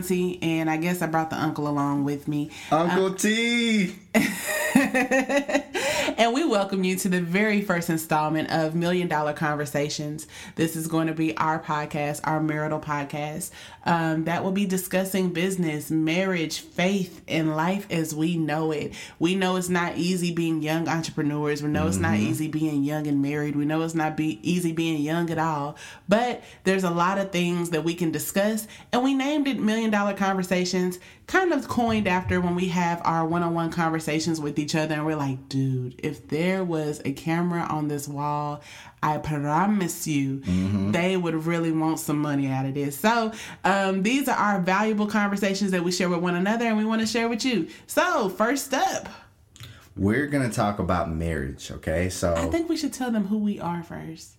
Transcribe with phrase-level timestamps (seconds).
[0.00, 2.50] auntie, and I guess I brought the uncle along with me.
[2.70, 3.94] Uncle uh, T!
[6.20, 10.26] and we welcome you to the very first installment of Million Dollar Conversations.
[10.54, 13.52] This is going to be our podcast, our marital podcast,
[13.86, 18.92] um, that will be discussing business, marriage, faith, and life as we know it.
[19.18, 21.62] We know it's not easy being young entrepreneurs.
[21.62, 21.88] We know mm-hmm.
[21.88, 22.26] it's not mm-hmm.
[22.26, 23.56] easy being young and married.
[23.56, 25.78] We know it's not be easy being young at all.
[26.06, 29.90] But there's a lot of things that we can discuss, and we named it Million
[29.90, 30.98] Dollar Conversations
[31.30, 35.14] kind of coined after when we have our one-on-one conversations with each other and we're
[35.14, 38.60] like dude if there was a camera on this wall
[39.00, 40.90] i promise you mm-hmm.
[40.90, 42.98] they would really want some money out of this.
[42.98, 43.32] So
[43.64, 47.00] um, these are our valuable conversations that we share with one another and we want
[47.00, 47.68] to share with you.
[47.86, 49.08] So first up.
[49.96, 52.08] We're gonna talk about marriage okay?
[52.08, 54.36] So i think we should tell them who we are first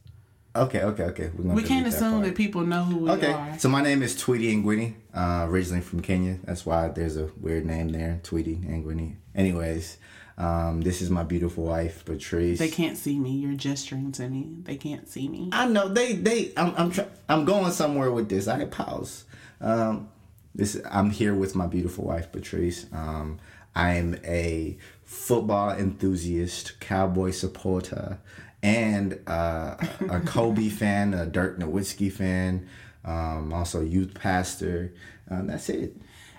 [0.53, 1.31] Okay, okay, okay.
[1.33, 3.31] we can't assume that, that, people know who we okay.
[3.31, 3.57] are.
[3.57, 6.39] So my name is Tweety Nguini, uh, originally from Kenya.
[6.43, 9.15] That's why there's a weird name there, Tweety Nguini.
[9.33, 9.97] Anyways,
[10.37, 12.59] um, this is my beautiful wife, Patrice.
[12.59, 13.31] They can't see me.
[13.31, 14.49] You're gesturing to me.
[14.63, 15.49] They can't see me.
[15.53, 15.87] I know.
[15.87, 16.51] They they.
[16.57, 18.49] I'm I'm try, I'm going somewhere with this.
[18.49, 19.23] I pause.
[19.61, 20.09] Um,
[20.53, 22.87] this I'm here with my beautiful wife, Patrice.
[22.91, 23.39] Um,
[23.73, 28.19] I am a football enthusiast, cowboy supporter,
[28.63, 29.75] and uh,
[30.09, 32.67] a Kobe fan, a Dirk Nowitzki fan,
[33.03, 34.93] um, also youth pastor.
[35.29, 35.95] Um, that's it.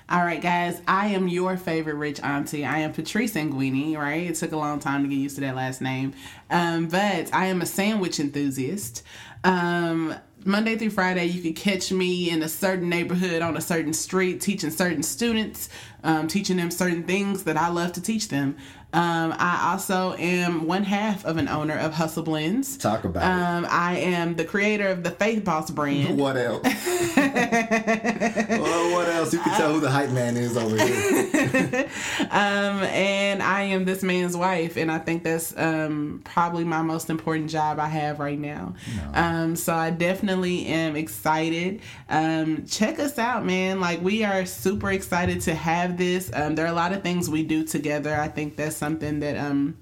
[0.09, 2.67] All right, guys, I am your favorite rich auntie.
[2.67, 4.27] I am Patrice Nguini, right?
[4.29, 6.12] It took a long time to get used to that last name.
[6.51, 9.05] Um, but I am a sandwich enthusiast.
[9.42, 10.14] Um,
[10.45, 14.41] Monday through Friday, you can catch me in a certain neighborhood on a certain street
[14.41, 15.69] teaching certain students,
[16.03, 18.57] um, teaching them certain things that I love to teach them.
[18.95, 22.77] Um, I also am one half of an owner of Hustle Blends.
[22.77, 23.73] Talk about um, it.
[23.73, 26.19] I am the creator of the Faith Boss brand.
[26.19, 26.63] what else?
[27.17, 29.33] well, what else?
[29.33, 31.89] You can tell who the hype man is over here.
[32.30, 37.09] um, and I am this man's wife, and I think that's um, probably my most
[37.09, 38.74] important job I have right now.
[38.95, 39.11] No.
[39.14, 41.80] Um, so I definitely am excited.
[42.11, 43.80] Um, check us out, man.
[43.80, 46.29] Like we are super excited to have this.
[46.29, 48.14] there are a lot of things we do together.
[48.14, 49.77] I think that's something that um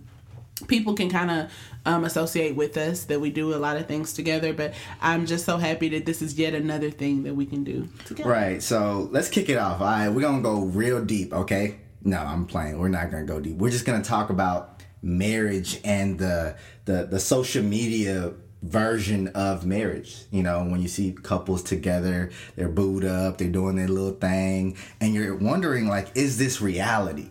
[0.68, 1.50] people can kind of
[1.86, 5.46] um, associate with us that we do a lot of things together but i'm just
[5.46, 9.08] so happy that this is yet another thing that we can do together right so
[9.10, 12.78] let's kick it off all right we're gonna go real deep okay no i'm playing
[12.78, 17.18] we're not gonna go deep we're just gonna talk about marriage and the the, the
[17.18, 20.24] social media version of marriage.
[20.30, 24.76] You know, when you see couples together, they're booed up, they're doing their little thing,
[25.00, 27.28] and you're wondering, like, is this reality?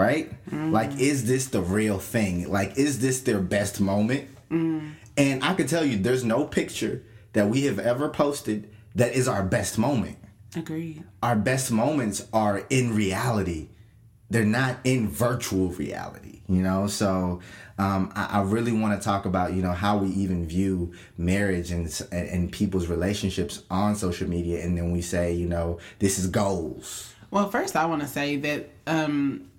[0.00, 0.32] Right?
[0.50, 0.72] Mm.
[0.72, 2.50] Like, is this the real thing?
[2.50, 4.28] Like, is this their best moment?
[4.50, 4.94] Mm.
[5.16, 7.02] And I can tell you, there's no picture
[7.34, 10.16] that we have ever posted that is our best moment.
[10.56, 11.04] Agreed.
[11.22, 13.68] Our best moments are in reality.
[14.30, 16.86] They're not in virtual reality, you know?
[16.86, 17.40] So
[17.78, 21.70] um, I, I, really want to talk about, you know, how we even view marriage
[21.72, 24.64] and, and, and people's relationships on social media.
[24.64, 27.12] And then we say, you know, this is goals.
[27.30, 29.49] Well, first, I want to say that um,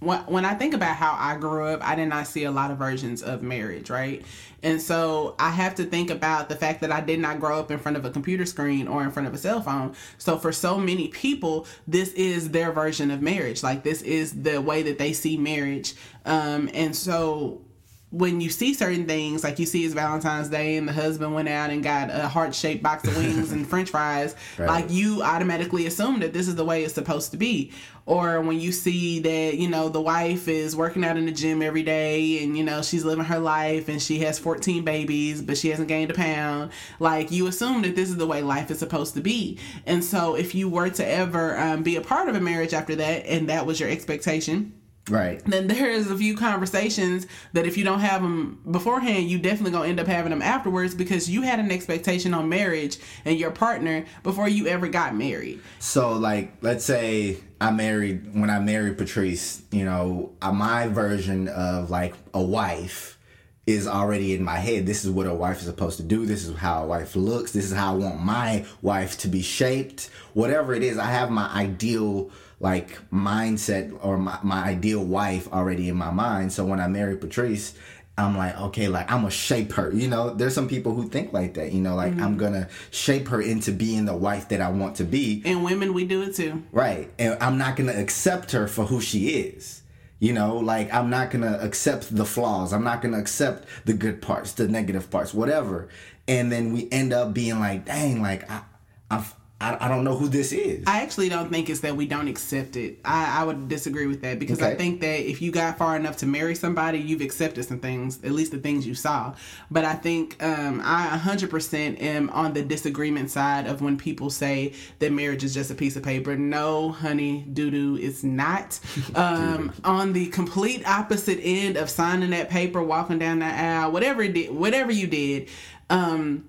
[0.00, 2.78] when I think about how I grew up, I did not see a lot of
[2.78, 4.24] versions of marriage, right?
[4.62, 7.70] And so I have to think about the fact that I did not grow up
[7.70, 9.94] in front of a computer screen or in front of a cell phone.
[10.16, 13.62] So for so many people, this is their version of marriage.
[13.62, 15.94] Like this is the way that they see marriage.
[16.24, 17.60] Um, and so
[18.10, 21.48] when you see certain things, like you see it's Valentine's Day and the husband went
[21.48, 24.66] out and got a heart shaped box of wings and french fries, right.
[24.66, 27.72] like you automatically assume that this is the way it's supposed to be.
[28.06, 31.62] Or when you see that, you know, the wife is working out in the gym
[31.62, 35.56] every day and, you know, she's living her life and she has 14 babies, but
[35.56, 38.80] she hasn't gained a pound, like you assume that this is the way life is
[38.80, 39.56] supposed to be.
[39.86, 42.96] And so if you were to ever um, be a part of a marriage after
[42.96, 44.79] that and that was your expectation,
[45.10, 45.44] Right.
[45.44, 49.88] Then there's a few conversations that if you don't have them beforehand, you definitely gonna
[49.88, 54.06] end up having them afterwards because you had an expectation on marriage and your partner
[54.22, 55.60] before you ever got married.
[55.80, 59.62] So, like, let's say I married when I married Patrice.
[59.70, 63.18] You know, uh, my version of like a wife
[63.66, 64.86] is already in my head.
[64.86, 66.26] This is what a wife is supposed to do.
[66.26, 67.52] This is how a wife looks.
[67.52, 70.10] This is how I want my wife to be shaped.
[70.34, 72.30] Whatever it is, I have my ideal
[72.60, 76.52] like mindset or my, my ideal wife already in my mind.
[76.52, 77.74] So when I married Patrice,
[78.18, 79.90] I'm like, okay, like I'm gonna shape her.
[79.92, 81.72] You know, there's some people who think like that.
[81.72, 82.22] You know, like mm-hmm.
[82.22, 85.42] I'm gonna shape her into being the wife that I want to be.
[85.44, 86.62] And women, we do it too.
[86.70, 87.10] Right.
[87.18, 89.82] And I'm not gonna accept her for who she is.
[90.18, 92.74] You know, like I'm not gonna accept the flaws.
[92.74, 95.88] I'm not gonna accept the good parts, the negative parts, whatever.
[96.28, 98.62] And then we end up being like, dang, like I,
[99.10, 100.84] I've, I, I don't know who this is.
[100.86, 102.98] I actually don't think it's that we don't accept it.
[103.04, 106.16] I, I would disagree with that because I think that if you got far enough
[106.18, 109.34] to marry somebody, you've accepted some things, at least the things you saw.
[109.70, 114.72] But I think um, I 100% am on the disagreement side of when people say
[114.98, 116.36] that marriage is just a piece of paper.
[116.36, 118.78] No, honey, doo doo, it's not.
[119.20, 124.22] Um, on the complete opposite end of signing that paper, walking down that aisle, whatever
[124.22, 125.48] it did, whatever you did.
[125.90, 126.44] Um,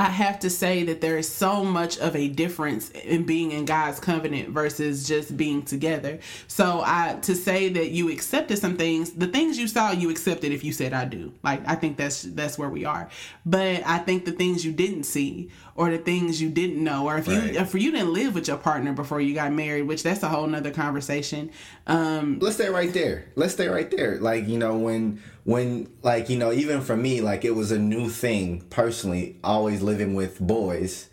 [0.00, 3.66] I have to say that there is so much of a difference in being in
[3.66, 6.20] God's covenant versus just being together.
[6.48, 10.52] So I to say that you accepted some things, the things you saw you accepted
[10.52, 11.34] if you said I do.
[11.42, 13.10] Like I think that's that's where we are.
[13.44, 17.18] But I think the things you didn't see or the things you didn't know or
[17.18, 20.22] if you if you didn't live with your partner before you got married, which that's
[20.22, 21.50] a whole nother conversation.
[21.86, 23.26] Um let's stay right there.
[23.36, 24.18] Let's stay right there.
[24.18, 27.78] Like you know when when like you know even for me like it was a
[27.78, 31.10] new thing personally always living with boys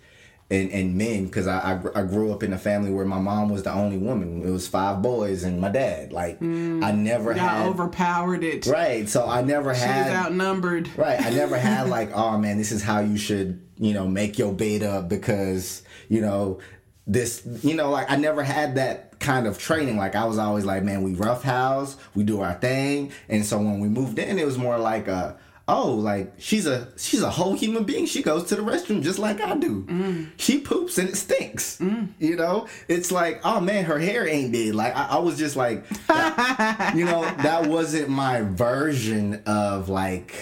[0.49, 3.49] and and men because I, I I grew up in a family where my mom
[3.49, 4.43] was the only woman.
[4.43, 6.13] It was five boys and my dad.
[6.13, 6.83] Like mm.
[6.83, 8.65] I never had overpowered it.
[8.65, 9.07] right.
[9.09, 10.89] So I never She was had outnumbered.
[10.97, 11.19] Right.
[11.21, 14.53] I never had like, oh man, this is how you should, you know, make your
[14.53, 16.59] bed up because, you know,
[17.05, 19.97] this, you know, like I never had that kind of training.
[19.97, 23.11] Like I was always like, man, we rough house, we do our thing.
[23.27, 25.37] And so when we moved in, it was more like a,
[25.67, 28.05] oh, like she's a she's a whole human being.
[28.05, 29.83] She goes to the restroom just like I do.
[29.83, 30.29] Mm.
[30.37, 31.77] She poops and it stinks.
[31.79, 32.07] Mm.
[32.19, 34.75] You know, it's like, oh man, her hair ain't dead.
[34.75, 40.33] Like I, I was just like, that- you know, that wasn't my version of like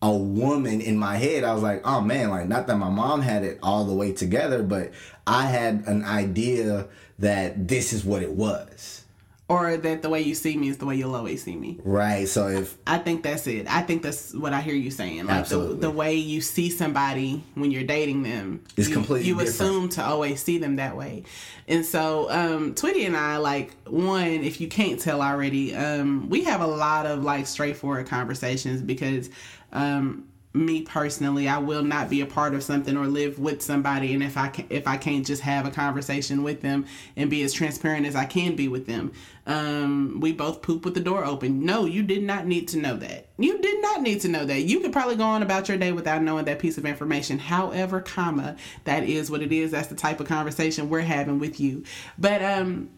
[0.00, 1.42] a woman in my head.
[1.42, 4.12] I was like, oh man, like not that my mom had it all the way
[4.12, 4.92] together, but
[5.26, 6.86] I had an idea
[7.18, 9.04] that this is what it was.
[9.50, 11.78] Or that the way you see me is the way you'll always see me.
[11.82, 12.28] Right.
[12.28, 13.66] So if I think that's it.
[13.66, 15.20] I think that's what I hear you saying.
[15.20, 15.80] Like the, Absolutely.
[15.80, 19.54] the way you see somebody when you're dating them is you, completely You different.
[19.54, 21.24] assume to always see them that way,
[21.66, 24.26] and so um, Twitty and I like one.
[24.44, 29.30] If you can't tell already, um, we have a lot of like straightforward conversations because.
[29.72, 30.27] Um,
[30.58, 34.22] me personally, I will not be a part of something or live with somebody, and
[34.22, 37.52] if I can, if I can't just have a conversation with them and be as
[37.52, 39.12] transparent as I can be with them,
[39.46, 41.64] um, we both poop with the door open.
[41.64, 43.28] No, you did not need to know that.
[43.38, 44.62] You did not need to know that.
[44.62, 47.38] You could probably go on about your day without knowing that piece of information.
[47.38, 49.70] However, comma, that is what it is.
[49.70, 51.84] That's the type of conversation we're having with you.
[52.18, 52.90] But um,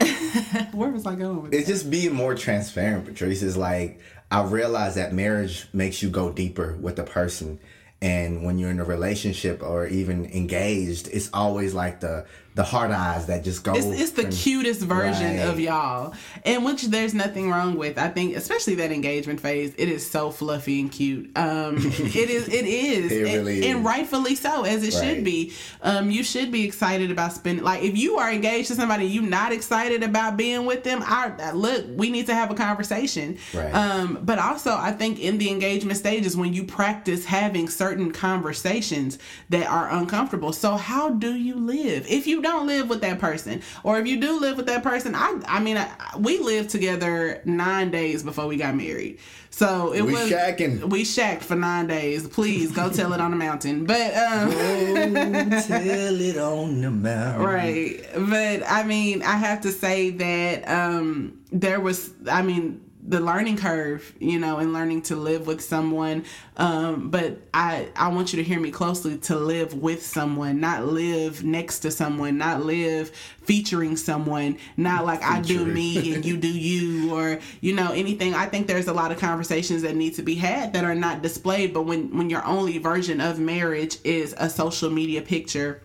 [0.72, 4.00] where was I going with it's just being more transparent, Patrice, is like
[4.34, 7.60] I realize that marriage makes you go deeper with the person.
[8.02, 12.92] And when you're in a relationship or even engaged, it's always like the the hard
[12.92, 13.74] eyes that just go.
[13.74, 15.48] It's, it's the cutest version Right.
[15.48, 16.14] of y'all,
[16.44, 17.98] and which there's nothing wrong with.
[17.98, 21.30] I think, especially that engagement phase, it is so fluffy and cute.
[21.36, 23.84] Um, it is, it is, It and, really and is.
[23.84, 25.52] rightfully so, as it should be.
[25.82, 27.64] Um, you should be excited about spending.
[27.64, 31.02] Like, if you are engaged to somebody, you're not excited about being with them.
[31.04, 33.36] I look, we need to have a conversation.
[33.52, 33.74] Right.
[33.74, 39.18] Um, but also, I think in the engagement stages, when you practice having certain conversations
[39.48, 40.52] that are uncomfortable.
[40.52, 42.06] So, how do you live?
[42.08, 45.16] If you don't live with that person, or if you do live with that person,
[45.16, 49.18] I, I mean, I, we lived together nine days before we got married.
[49.50, 50.90] So it We was shacking.
[50.90, 52.26] we shacked for nine days.
[52.28, 53.84] Please go tell it on the mountain.
[53.86, 57.42] But um, Tell it on the mountain.
[57.42, 63.20] right but i mean i have to say that um there was i mean the
[63.20, 66.24] learning curve you know and learning to live with someone.
[66.56, 70.86] Um but i i want you to hear me closely to live with someone not
[70.86, 73.10] live next to someone not live
[73.42, 78.34] featuring someone not like i do me and you do you or you know anything.
[78.34, 81.22] I think there's a lot of conversations that need to be had that are not
[81.22, 85.82] displayed but when when your only version of marriage is a social media picture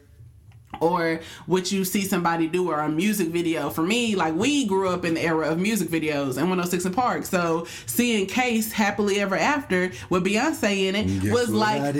[0.79, 3.69] or what you see somebody do or a music video.
[3.69, 6.95] For me, like we grew up in the era of music videos and 106 &
[6.95, 7.25] Park.
[7.25, 11.95] So seeing Case Happily Ever After with Beyonce in it Guess was like,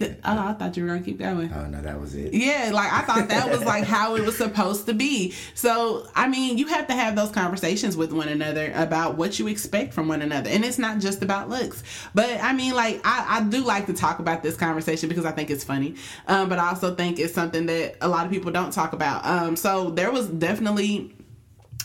[0.00, 1.52] oh, I thought you were gonna keep going.
[1.52, 2.34] Oh no, that was it.
[2.34, 5.32] Yeah, like I thought that was like how it was supposed to be.
[5.54, 9.46] So, I mean, you have to have those conversations with one another about what you
[9.46, 10.50] expect from one another.
[10.50, 11.82] And it's not just about looks.
[12.14, 15.30] But I mean, like, I, I do like to talk about this conversation because I
[15.30, 15.94] think it's funny.
[16.26, 19.24] Um, but I also think it's something that a lot of people don't talk about.
[19.24, 21.14] Um, so there was definitely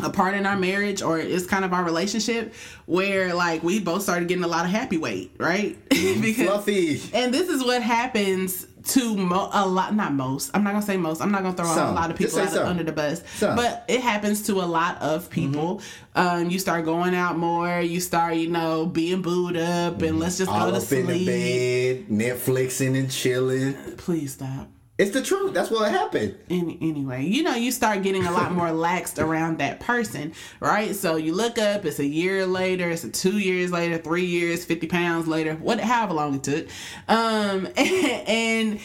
[0.02, 2.54] a part in our marriage or it's kind of our relationship
[2.86, 5.78] where like we both started getting a lot of happy weight, right?
[6.00, 6.22] Mm-hmm.
[6.22, 7.02] because Fluffy.
[7.14, 10.52] and this is what happens to mo- a lot, not most.
[10.54, 11.22] I'm not gonna say most.
[11.22, 12.68] I'm not gonna throw a lot of people some.
[12.68, 13.24] under the bus.
[13.36, 13.56] Some.
[13.56, 15.34] But it happens to a lot of mm-hmm.
[15.34, 15.82] people.
[16.16, 17.82] Um, you start going out more.
[17.82, 20.18] You start, you know, being booed up, and mm-hmm.
[20.20, 22.08] let's just All go to up in the sleep.
[22.10, 23.74] bed, Netflixing and chilling.
[23.98, 24.70] Please stop.
[25.00, 25.54] It's the truth.
[25.54, 26.38] That's what happened.
[26.50, 30.94] Any, anyway, you know, you start getting a lot more laxed around that person, right?
[30.94, 34.66] So you look up, it's a year later, it's a two years later, three years,
[34.66, 36.68] 50 pounds later, what, however long it took.
[37.08, 37.78] Um, and,
[38.28, 38.80] and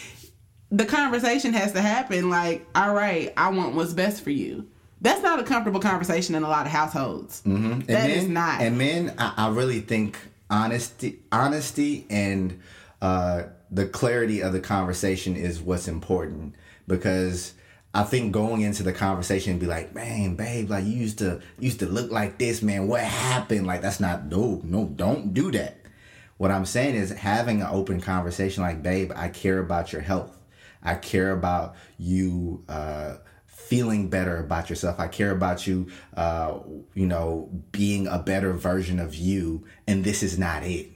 [0.70, 4.68] the conversation has to happen like, all right, I want what's best for you.
[5.00, 7.42] That's not a comfortable conversation in a lot of households.
[7.42, 7.80] Mm-hmm.
[7.80, 8.60] That men, is not.
[8.60, 10.16] And men, I, I really think
[10.48, 12.60] honesty, honesty, and
[13.02, 13.42] uh,
[13.74, 16.54] the clarity of the conversation is what's important
[16.86, 17.54] because
[17.92, 21.40] I think going into the conversation and be like, man, babe, like you used to
[21.58, 22.86] used to look like this, man.
[22.86, 23.66] What happened?
[23.66, 25.78] Like that's not no, no, don't do that.
[26.36, 30.36] What I'm saying is having an open conversation like, babe, I care about your health.
[30.82, 33.16] I care about you uh,
[33.46, 35.00] feeling better about yourself.
[35.00, 36.58] I care about you, uh,
[36.94, 39.64] you know, being a better version of you.
[39.86, 40.93] And this is not it.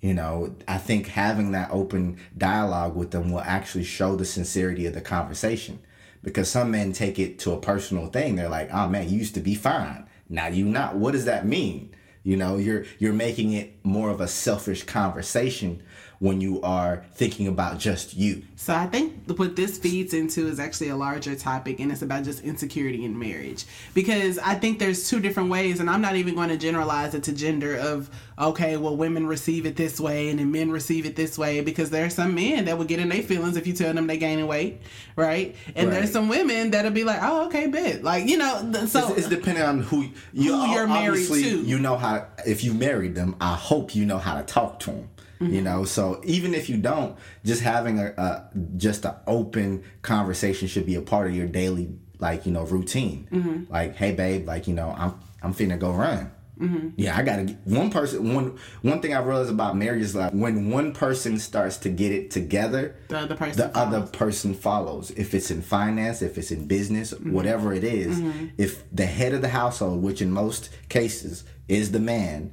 [0.00, 4.86] You know, I think having that open dialogue with them will actually show the sincerity
[4.86, 5.80] of the conversation.
[6.22, 8.36] Because some men take it to a personal thing.
[8.36, 10.06] They're like, "Oh man, you used to be fine.
[10.28, 11.94] Now you not." What does that mean?
[12.22, 15.82] You know, you're you're making it more of a selfish conversation
[16.20, 18.42] when you are thinking about just you.
[18.54, 22.24] So I think what this feeds into is actually a larger topic and it's about
[22.24, 23.64] just insecurity in marriage.
[23.94, 27.22] Because I think there's two different ways and I'm not even going to generalize it
[27.24, 31.16] to gender of okay, well women receive it this way and then men receive it
[31.16, 33.72] this way because there are some men that will get in their feelings if you
[33.72, 34.82] tell them they're gaining weight,
[35.16, 35.56] right?
[35.74, 36.00] And right.
[36.00, 39.28] there's some women that'll be like, "Oh, okay, bet." Like, you know, so it's, it's
[39.28, 41.62] depending on who you who you're married to.
[41.62, 44.90] You know how if you married them, I hope you know how to talk to
[44.90, 45.08] them.
[45.40, 45.54] Mm-hmm.
[45.54, 50.68] You know, so even if you don't, just having a, a just an open conversation
[50.68, 53.26] should be a part of your daily like you know routine.
[53.32, 53.72] Mm-hmm.
[53.72, 56.30] Like, hey babe, like you know, I'm I'm finna go run.
[56.60, 56.88] Mm-hmm.
[56.96, 58.34] Yeah, I gotta get one person.
[58.34, 62.12] One one thing I realized about marriage is like when one person starts to get
[62.12, 63.94] it together, the other person, the follows.
[63.94, 65.10] other person follows.
[65.12, 67.32] If it's in finance, if it's in business, mm-hmm.
[67.32, 68.46] whatever it is, mm-hmm.
[68.58, 72.52] if the head of the household, which in most cases is the man,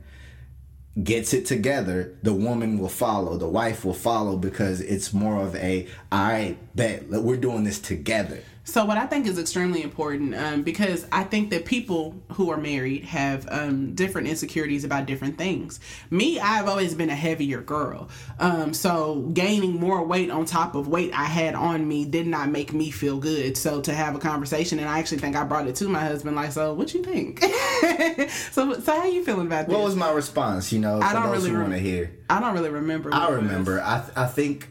[1.04, 5.56] gets it together, the woman will follow, the wife will follow because it's more of
[5.56, 8.42] a, a I bet we're doing this together.
[8.68, 12.58] So what I think is extremely important, um, because I think that people who are
[12.58, 15.80] married have um, different insecurities about different things.
[16.10, 18.10] Me, I've always been a heavier girl,
[18.40, 22.50] um, so gaining more weight on top of weight I had on me did not
[22.50, 23.56] make me feel good.
[23.56, 26.36] So to have a conversation, and I actually think I brought it to my husband,
[26.36, 27.40] like, so what you think?
[28.52, 29.74] so, so how you feeling about this?
[29.74, 30.74] What was my response?
[30.74, 32.12] You know, I don't really want to hear.
[32.30, 33.14] I don't really remember.
[33.14, 33.80] I remember.
[33.80, 34.68] I I think.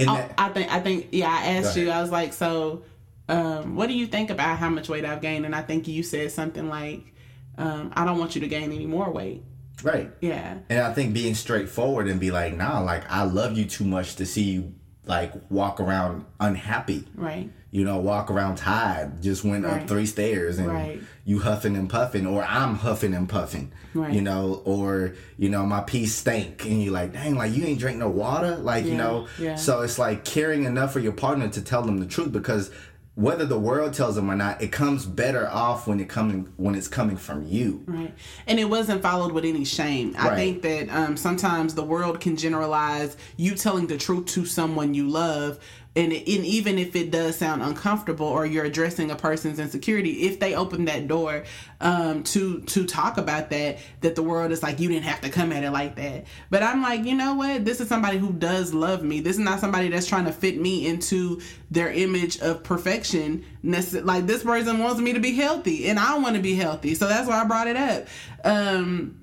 [0.00, 1.28] Oh, that, I think I think yeah.
[1.28, 1.90] I asked you.
[1.90, 2.84] I was like, so
[3.28, 5.44] um, what do you think about how much weight I've gained?
[5.44, 7.14] And I think you said something like,
[7.58, 9.42] um, I don't want you to gain any more weight.
[9.82, 10.10] Right.
[10.20, 10.58] Yeah.
[10.68, 14.16] And I think being straightforward and be like, nah, like I love you too much
[14.16, 17.06] to see you like walk around unhappy.
[17.14, 17.50] Right.
[17.70, 19.82] You know, walk around tired, just went right.
[19.82, 21.00] up three stairs and right.
[21.26, 23.72] you huffing and puffing, or I'm huffing and puffing.
[23.92, 24.12] Right.
[24.12, 27.78] You know, or, you know, my pee stank and you're like, dang, like you ain't
[27.78, 28.56] drink no water.
[28.56, 28.90] Like, yeah.
[28.90, 29.56] you know, yeah.
[29.56, 32.70] so it's like caring enough for your partner to tell them the truth because
[33.18, 36.76] whether the world tells them or not, it comes better off when it coming when
[36.76, 37.82] it's coming from you.
[37.84, 38.14] Right,
[38.46, 40.12] and it wasn't followed with any shame.
[40.12, 40.32] Right.
[40.32, 44.94] I think that um, sometimes the world can generalize you telling the truth to someone
[44.94, 45.58] you love
[45.98, 50.38] and, and even if it does sound uncomfortable or you're addressing a person's insecurity if
[50.38, 51.42] they open that door
[51.80, 55.28] um, to to talk about that that the world is like you didn't have to
[55.28, 56.24] come at it like that.
[56.50, 57.64] But i'm like you know what?
[57.64, 59.20] This is somebody who does love me.
[59.20, 61.40] This is not somebody that's trying to fit me into
[61.70, 63.44] their image of perfection.
[63.62, 66.94] Like this person wants me to be healthy and i want to be healthy.
[66.94, 68.06] So that's why i brought it up.
[68.44, 69.17] Um,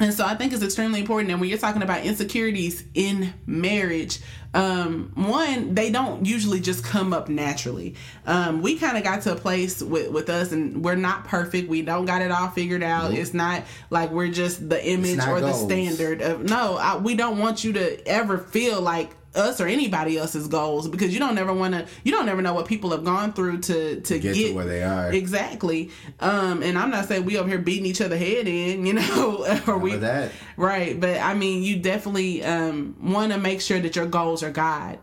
[0.00, 1.30] and so I think it's extremely important.
[1.30, 4.18] And when you're talking about insecurities in marriage,
[4.52, 7.94] um, one, they don't usually just come up naturally.
[8.26, 11.68] Um, we kind of got to a place with, with us, and we're not perfect.
[11.68, 13.10] We don't got it all figured out.
[13.10, 13.20] Nope.
[13.20, 15.60] It's not like we're just the image or goals.
[15.60, 16.42] the standard of.
[16.42, 20.88] No, I, we don't want you to ever feel like us or anybody else's goals
[20.88, 23.58] because you don't never want to you don't never know what people have gone through
[23.60, 25.12] to to get, get to where they are.
[25.12, 25.90] Exactly.
[26.20, 29.60] Um and i'm not saying we over here beating each other head in you know
[29.66, 30.30] or we that.
[30.56, 34.50] Right but i mean you definitely um want to make sure that your goals are
[34.50, 34.98] god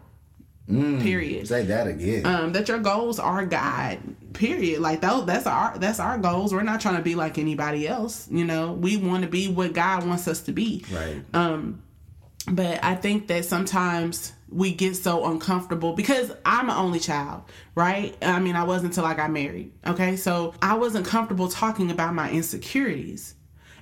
[0.69, 1.47] mm, period.
[1.47, 2.25] say that again.
[2.25, 3.99] Um that your goals are god
[4.33, 4.79] period.
[4.79, 6.53] Like that, that's our that's our goals.
[6.53, 8.73] We're not trying to be like anybody else you know?
[8.73, 10.85] We want to be what god wants us to be.
[10.91, 11.21] Right.
[11.33, 11.83] Um
[12.47, 17.43] but I think that sometimes we get so uncomfortable because I'm an only child,
[17.75, 18.15] right?
[18.21, 19.71] I mean, I wasn't until I got married.
[19.87, 23.35] Okay, so I wasn't comfortable talking about my insecurities.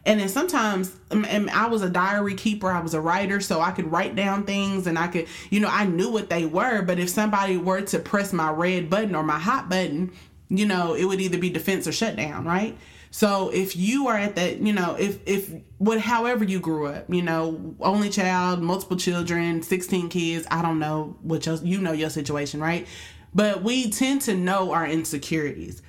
[0.05, 3.59] And then sometimes, um, and I was a diary keeper, I was a writer, so
[3.59, 6.81] I could write down things and I could, you know, I knew what they were.
[6.81, 10.11] But if somebody were to press my red button or my hot button,
[10.49, 12.77] you know, it would either be defense or shutdown, right?
[13.11, 17.05] So if you are at that, you know, if if what however you grew up,
[17.09, 21.91] you know, only child, multiple children, 16 kids, I don't know what your, you know
[21.91, 22.87] your situation, right?
[23.33, 25.81] But we tend to know our insecurities.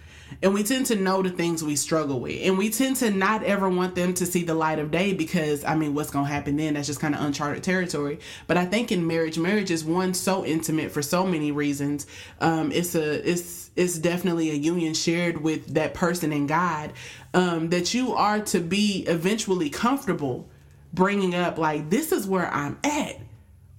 [0.42, 2.40] And we tend to know the things we struggle with.
[2.42, 5.64] And we tend to not ever want them to see the light of day because,
[5.64, 6.74] I mean, what's going to happen then?
[6.74, 8.20] That's just kind of uncharted territory.
[8.46, 12.06] But I think in marriage, marriage is one so intimate for so many reasons.
[12.40, 16.92] Um, it's a, it's, it's definitely a union shared with that person and God
[17.34, 20.48] um, that you are to be eventually comfortable
[20.92, 23.16] bringing up, like, this is where I'm at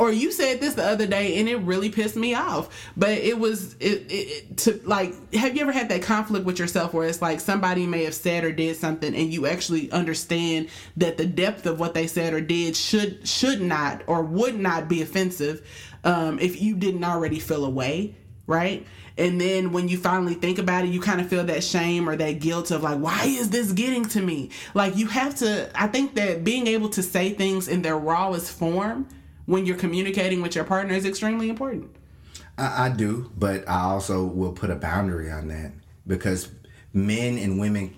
[0.01, 2.89] or you said this the other day and it really pissed me off.
[2.97, 6.91] But it was it, it, to like have you ever had that conflict with yourself
[6.91, 11.17] where it's like somebody may have said or did something and you actually understand that
[11.17, 15.03] the depth of what they said or did should should not or would not be
[15.03, 15.63] offensive
[16.03, 18.15] um, if you didn't already feel away
[18.47, 18.85] right?
[19.19, 22.15] And then when you finally think about it you kind of feel that shame or
[22.15, 24.49] that guilt of like why is this getting to me?
[24.73, 28.51] Like you have to i think that being able to say things in their rawest
[28.51, 29.07] form
[29.45, 31.95] when you're communicating with your partner is extremely important.
[32.57, 35.73] I, I do, but I also will put a boundary on that
[36.05, 36.49] because
[36.93, 37.95] men and women,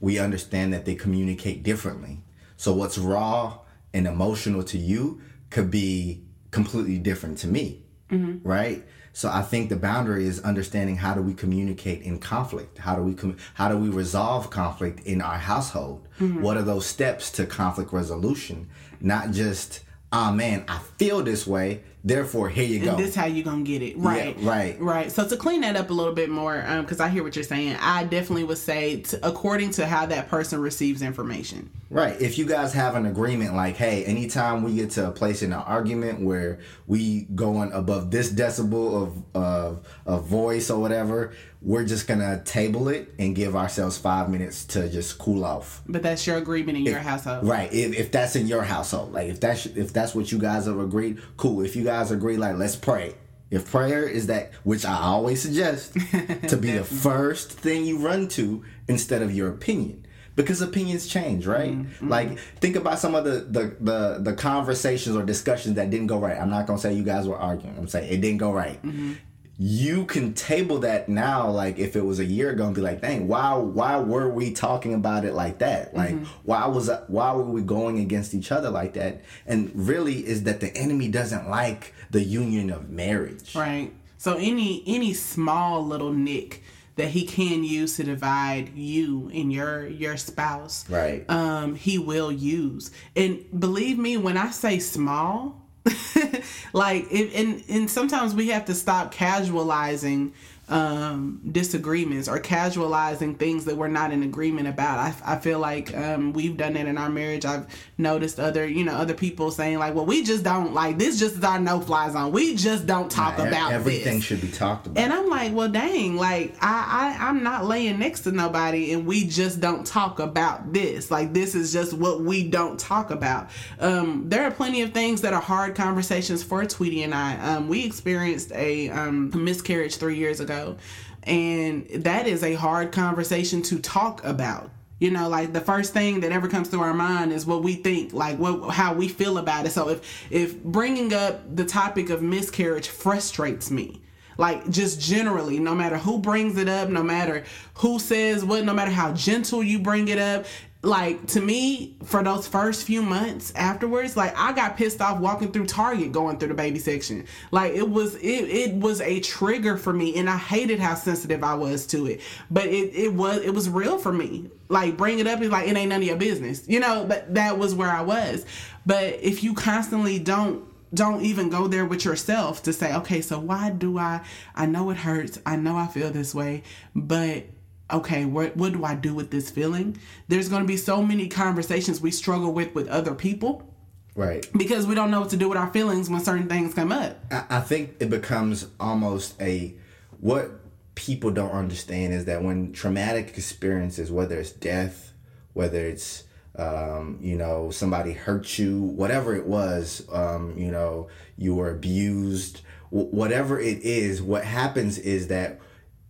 [0.00, 2.22] we understand that they communicate differently.
[2.56, 3.58] So what's raw
[3.92, 8.46] and emotional to you could be completely different to me, mm-hmm.
[8.46, 8.84] right?
[9.12, 12.76] So I think the boundary is understanding how do we communicate in conflict?
[12.76, 16.06] How do we com- how do we resolve conflict in our household?
[16.20, 16.42] Mm-hmm.
[16.42, 18.68] What are those steps to conflict resolution?
[19.00, 19.80] Not just
[20.12, 21.82] oh man, I feel this way.
[22.06, 22.90] Therefore, here you go.
[22.90, 24.38] And this how you gonna get it, right?
[24.38, 25.10] Yeah, right, right.
[25.10, 27.42] So to clean that up a little bit more, because um, I hear what you're
[27.42, 31.68] saying, I definitely would say to, according to how that person receives information.
[31.90, 32.20] Right.
[32.20, 35.52] If you guys have an agreement, like, hey, anytime we get to a place in
[35.52, 41.84] an argument where we going above this decibel of of, of voice or whatever, we're
[41.84, 45.82] just gonna table it and give ourselves five minutes to just cool off.
[45.88, 47.72] But that's your agreement in if, your household, right?
[47.72, 50.78] If, if that's in your household, like if that's if that's what you guys have
[50.78, 51.62] agreed, cool.
[51.62, 53.14] If you guys agree, like let's pray.
[53.50, 55.94] If prayer is that, which I always suggest,
[56.48, 61.46] to be the first thing you run to instead of your opinion because opinions change,
[61.46, 61.72] right?
[61.72, 62.08] Mm-hmm.
[62.08, 66.18] Like think about some of the, the, the the conversations or discussions that didn't go
[66.18, 66.36] right.
[66.38, 67.76] I'm not gonna say you guys were arguing.
[67.78, 68.82] I'm saying it didn't go right.
[68.82, 69.14] Mm-hmm
[69.58, 73.00] you can table that now like if it was a year ago and be like
[73.00, 75.96] dang why why were we talking about it like that?
[75.96, 76.24] Like mm-hmm.
[76.44, 79.22] why was why were we going against each other like that?
[79.46, 83.54] And really is that the enemy doesn't like the union of marriage.
[83.54, 83.92] Right.
[84.18, 86.62] So any any small little nick
[86.96, 91.28] that he can use to divide you and your your spouse right.
[91.30, 92.90] um he will use.
[93.14, 95.65] And believe me when i say small
[96.72, 100.32] like it, and and sometimes we have to stop casualizing
[100.68, 104.98] um, disagreements or casualizing things that we're not in agreement about.
[104.98, 107.44] I, I feel like um, we've done that in our marriage.
[107.44, 107.66] I've
[107.98, 111.20] noticed other, you know, other people saying like, "Well, we just don't like this.
[111.20, 112.32] Just is our no fly zone.
[112.32, 114.24] We just don't talk nah, about everything this.
[114.24, 116.16] should be talked about." And I'm like, "Well, dang!
[116.16, 120.72] Like I, I I'm not laying next to nobody, and we just don't talk about
[120.72, 121.12] this.
[121.12, 123.50] Like this is just what we don't talk about.
[123.78, 127.36] Um, there are plenty of things that are hard conversations for Tweety and I.
[127.36, 130.76] Um, we experienced a um, miscarriage three years ago ago.
[131.22, 134.70] And that is a hard conversation to talk about.
[134.98, 137.74] You know, like the first thing that ever comes to our mind is what we
[137.74, 139.72] think, like what how we feel about it.
[139.72, 144.00] So if if bringing up the topic of miscarriage frustrates me,
[144.38, 148.74] like just generally no matter who brings it up no matter who says what no
[148.74, 150.44] matter how gentle you bring it up
[150.86, 155.50] like to me for those first few months afterwards like i got pissed off walking
[155.50, 157.24] through target going through the baby section.
[157.50, 161.42] Like it was it, it was a trigger for me and i hated how sensitive
[161.42, 162.20] i was to it.
[162.50, 164.50] But it, it was it was real for me.
[164.68, 167.04] Like bring it up and like it ain't none of your business you know?
[167.04, 168.46] But that was where i was.
[168.84, 173.40] But if you constantly don't don't even go there with yourself to say okay so
[173.40, 174.20] why do i
[174.54, 175.40] i know it hurts.
[175.44, 176.62] I know i feel this way
[176.94, 177.44] but
[177.90, 179.98] okay, what what do I do with this feeling?
[180.28, 183.72] There's going to be so many conversations we struggle with with other people.
[184.14, 184.46] Right.
[184.56, 187.18] Because we don't know what to do with our feelings when certain things come up.
[187.30, 189.74] I, I think it becomes almost a
[190.20, 190.52] what
[190.94, 195.12] people don't understand is that when traumatic experiences, whether it's death,
[195.52, 196.24] whether it's
[196.56, 202.62] um, you know somebody hurt you, whatever it was, um, you know you were abused,
[202.90, 205.60] w- whatever it is, what happens is that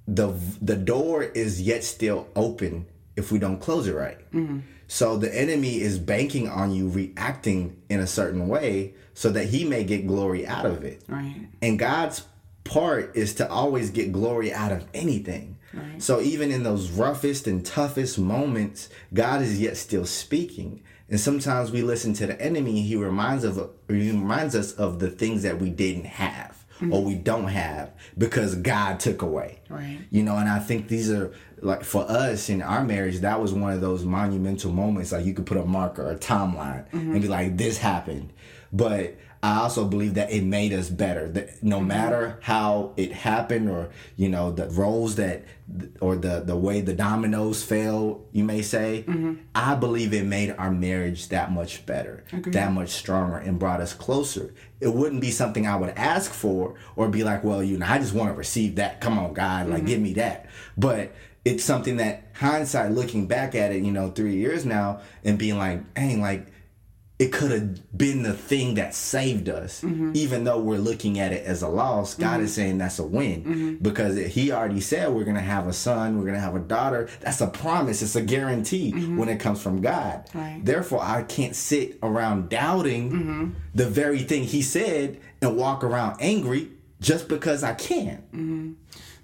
[0.07, 4.19] the the door is yet still open if we don't close it right.
[4.33, 4.61] Mm-hmm.
[4.89, 9.65] So the enemy is banking on you reacting in a certain way so that he
[9.65, 11.03] may get glory out of it.
[11.09, 11.49] Right.
[11.61, 12.25] And God's
[12.63, 15.59] part is to always get glory out of anything.
[15.73, 16.01] Right.
[16.01, 20.83] So even in those roughest and toughest moments, God is yet still speaking.
[21.09, 25.11] And sometimes we listen to the enemy, he reminds of he reminds us of the
[25.11, 27.07] things that we didn't have or mm-hmm.
[27.07, 29.61] we don't have because God took away.
[29.69, 29.99] Right.
[30.11, 33.53] You know, and I think these are like for us in our marriage, that was
[33.53, 35.13] one of those monumental moments.
[35.13, 37.13] Like you could put a marker, a timeline, mm-hmm.
[37.13, 38.33] and be like, "This happened."
[38.73, 41.29] But I also believe that it made us better.
[41.29, 41.89] That no mm-hmm.
[41.89, 45.45] matter how it happened, or you know, the roles that,
[46.01, 49.35] or the the way the dominoes fell, you may say, mm-hmm.
[49.55, 53.93] I believe it made our marriage that much better, that much stronger, and brought us
[53.93, 54.55] closer.
[54.81, 57.99] It wouldn't be something I would ask for, or be like, well, you know, I
[57.99, 59.01] just want to receive that.
[59.01, 59.87] Come on, God, like mm-hmm.
[59.87, 60.47] give me that.
[60.77, 61.13] But
[61.45, 65.57] it's something that hindsight, looking back at it, you know, three years now, and being
[65.57, 66.49] like, dang, like
[67.19, 70.13] it could have been the thing that saved us, mm-hmm.
[70.15, 72.15] even though we're looking at it as a loss.
[72.15, 72.55] God is mm-hmm.
[72.55, 73.75] saying that's a win mm-hmm.
[73.77, 77.09] because He already said we're gonna have a son, we're gonna have a daughter.
[77.21, 78.03] That's a promise.
[78.03, 80.29] It's a guarantee when it comes from God.
[80.35, 80.61] Right.
[80.63, 86.71] Therefore, I can't sit around doubting the very thing He said and walk around angry
[87.01, 88.77] just because I can.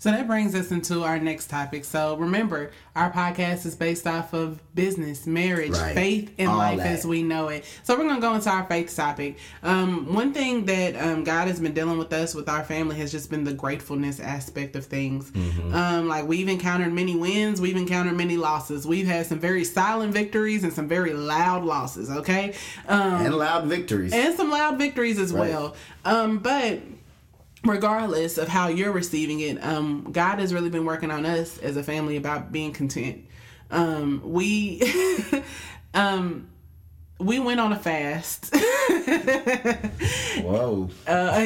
[0.03, 1.85] So that brings us into our next topic.
[1.85, 5.95] So remember, our podcast is based off of business, marriage, Right.
[5.95, 6.89] faith, and All life that.
[6.89, 7.65] as we know it.
[7.85, 9.39] So we're gonna go into our faith topic.
[9.63, 13.13] Um, one thing that um, God has been dealing with us with our family has
[13.13, 15.31] just been the gratefulness aspect of things.
[15.31, 15.73] Mm-hmm.
[15.73, 18.85] Um, like we've encountered many wins, we've encountered many losses.
[18.85, 22.11] We've had some very silent victories and some very loud losses.
[22.11, 22.55] Okay.
[22.89, 24.13] Um, And loud victories.
[24.13, 25.49] and some loud victories as Right.
[25.51, 25.77] well.
[26.05, 26.81] Um, but
[27.65, 31.77] regardless of how you're receiving it, um, God has really been working on us as
[31.77, 33.25] a family about being content.
[33.71, 34.83] Um, we,
[35.95, 36.49] um,
[37.19, 38.55] we went on a fast.
[40.43, 40.91] Whoa.
[41.07, 41.31] Uh,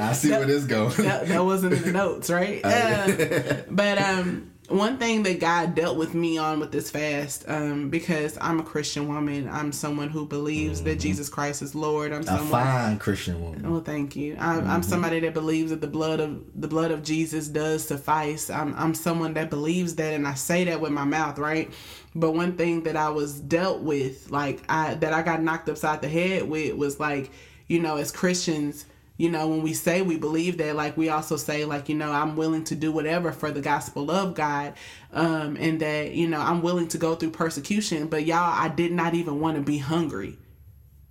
[0.00, 0.96] I see where this goes.
[0.98, 2.60] that, that wasn't in the notes, right?
[2.64, 7.88] Uh, but um, one thing that God dealt with me on with this fast, um,
[7.88, 12.12] because I'm a Christian woman, I'm someone who believes that Jesus Christ is Lord.
[12.12, 13.70] I'm someone, A fine Christian woman.
[13.70, 14.36] Well, thank you.
[14.38, 18.50] I'm, I'm somebody that believes that the blood of the blood of Jesus does suffice.
[18.50, 21.70] I'm I'm someone that believes that, and I say that with my mouth, right?
[22.14, 26.02] But one thing that I was dealt with, like I that I got knocked upside
[26.02, 27.30] the head with, was like,
[27.68, 28.84] you know, as Christians,
[29.18, 32.10] you know, when we say we believe that, like we also say, like, you know,
[32.10, 34.74] I'm willing to do whatever for the gospel of God,
[35.12, 38.08] um, and that you know I'm willing to go through persecution.
[38.08, 40.38] But y'all, I did not even want to be hungry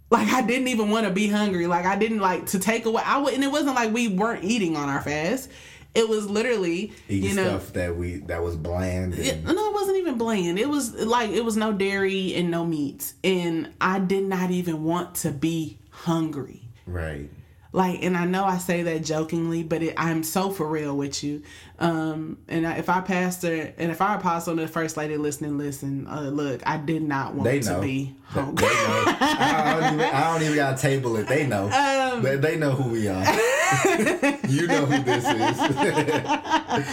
[0.10, 1.67] like I didn't even want to be hungry.
[1.67, 3.04] Like I didn't like to take away.
[3.06, 5.50] I would, and it wasn't like we weren't eating on our fast.
[5.96, 9.15] It was literally, Eating you know, stuff that we that was bland.
[9.15, 10.60] And, it, no, it wasn't even bland.
[10.60, 14.84] It was like it was no dairy and no meats, and I did not even
[14.84, 16.70] want to be hungry.
[16.86, 17.30] right.
[17.73, 21.23] Like, and I know I say that jokingly, but it, I'm so for real with
[21.23, 21.43] you.
[21.80, 25.58] Um, and I, if our pastor and if i apostle and the first lady listening,
[25.58, 27.82] listen, uh, look, I did not want They to know.
[27.82, 28.65] be They hungry.
[28.65, 28.71] know.
[29.19, 31.27] I, don't even, I don't even gotta table it.
[31.27, 31.65] They know.
[31.69, 33.23] Um, they, they know who we are.
[34.47, 35.60] you know who this is.
[35.60, 36.86] and, and-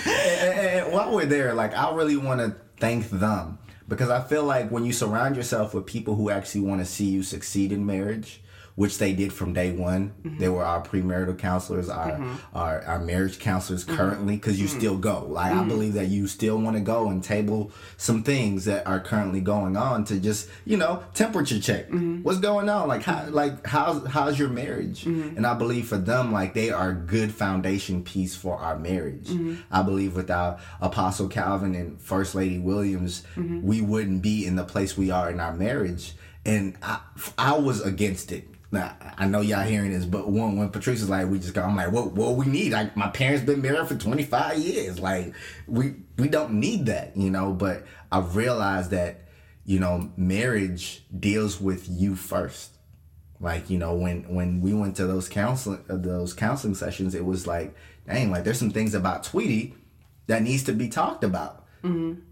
[0.84, 3.58] and while we're there, like I really want to thank them
[3.88, 7.06] because I feel like when you surround yourself with people who actually want to see
[7.06, 8.42] you succeed in marriage,
[8.76, 10.12] which they did from day one.
[10.22, 10.38] Mm-hmm.
[10.38, 12.56] They were our premarital counselors, our mm-hmm.
[12.56, 13.96] our, our marriage counselors mm-hmm.
[13.96, 15.26] currently, because you still go.
[15.28, 19.00] Like I believe that you still want to go and table some things that are
[19.00, 21.86] currently going on to just you know temperature check.
[22.22, 22.88] What's going on?
[22.88, 25.06] Like how like how's how's your marriage?
[25.06, 29.30] And I believe for them, like they are a good foundation piece for our marriage.
[29.70, 34.96] I believe without Apostle Calvin and First Lady Williams, we wouldn't be in the place
[34.96, 36.14] we are in our marriage.
[36.46, 37.00] And I,
[37.38, 38.48] I was against it.
[38.74, 41.64] Now I know y'all hearing this, but when when Patrice was like, we just got.
[41.68, 42.72] I'm like, what what we need?
[42.72, 44.98] Like my parents been married for 25 years.
[44.98, 45.32] Like
[45.66, 47.52] we we don't need that, you know.
[47.52, 49.28] But I realized that
[49.64, 52.72] you know marriage deals with you first.
[53.40, 57.24] Like you know when when we went to those counseling uh, those counseling sessions, it
[57.24, 57.74] was like,
[58.06, 59.74] dang, like there's some things about Tweety
[60.26, 61.64] that needs to be talked about.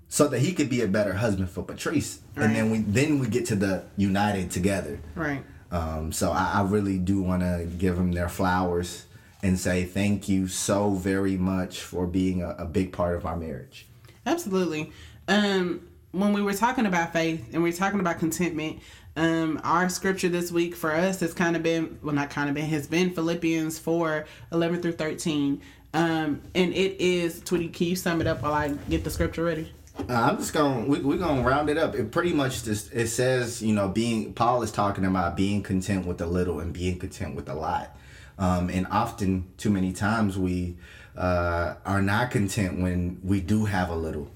[0.09, 3.28] So that he could be a better husband for Patrice, and then we then we
[3.28, 5.00] get to the united together.
[5.14, 5.42] right.
[5.72, 9.06] Um, so I, I really do want to give them their flowers
[9.42, 13.37] and say thank you so very much for being a, a big part of our
[13.37, 13.87] marriage.
[14.24, 14.92] Absolutely.
[15.26, 18.80] Um, when we were talking about faith and we are talking about contentment,
[19.16, 22.54] um, our scripture this week for us has kind of been, well, not kind of
[22.54, 25.61] been, has been Philippians 4 11 through 13.
[25.94, 29.44] Um, and it is, Tweety, can you sum it up while I get the scripture
[29.44, 29.72] ready?
[29.98, 30.88] Uh, I'm just going.
[30.88, 31.94] We, we're gonna round it up.
[31.94, 36.07] It pretty much just it says you know being Paul is talking about being content
[36.07, 37.96] with a little and being content with a lot.
[38.38, 40.76] Um, and often, too many times, we
[41.16, 44.31] uh, are not content when we do have a little.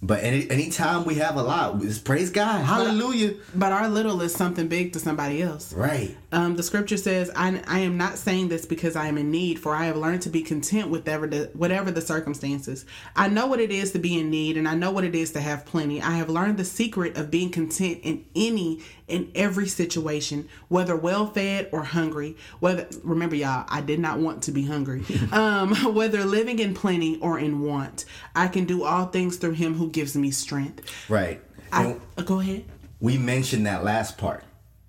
[0.00, 3.34] But any anytime we have a lot, just praise God, Hallelujah.
[3.54, 5.72] But our little is something big to somebody else.
[5.72, 6.16] Right.
[6.30, 9.58] Um, the scripture says, I, I am not saying this because I am in need,
[9.58, 12.84] for I have learned to be content with whatever the, whatever the circumstances.
[13.16, 15.32] I know what it is to be in need, and I know what it is
[15.32, 16.02] to have plenty.
[16.02, 21.28] I have learned the secret of being content in any and every situation, whether well
[21.28, 22.36] fed or hungry.
[22.60, 25.04] Whether remember, y'all, I did not want to be hungry.
[25.32, 28.04] um, whether living in plenty or in want,
[28.36, 31.10] I can do all things through Him who gives me strength.
[31.10, 31.40] Right.
[31.72, 32.64] I, go ahead.
[33.00, 34.42] we mentioned that last part,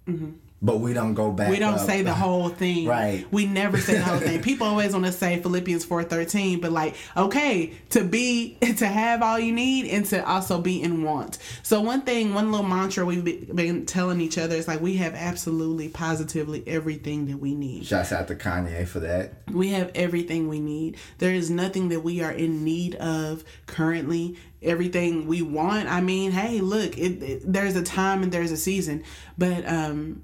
[0.07, 0.31] mm-hmm.
[0.61, 1.49] But we don't go back.
[1.49, 1.85] We don't up.
[1.85, 2.87] say the whole thing.
[2.87, 3.25] Right.
[3.31, 4.41] We never say the whole thing.
[4.49, 9.39] People always want to say Philippians 4:13, but like, okay, to be to have all
[9.39, 11.37] you need and to also be in want.
[11.63, 15.15] So one thing, one little mantra we've been telling each other is like we have
[15.15, 17.85] absolutely positively everything that we need.
[17.85, 19.33] Shouts out to Kanye for that.
[19.51, 20.97] We have everything we need.
[21.19, 24.37] There is nothing that we are in need of currently.
[24.61, 25.87] Everything we want.
[25.87, 29.05] I mean, hey, look, it, it, there's a time and there's a season,
[29.37, 30.21] but um,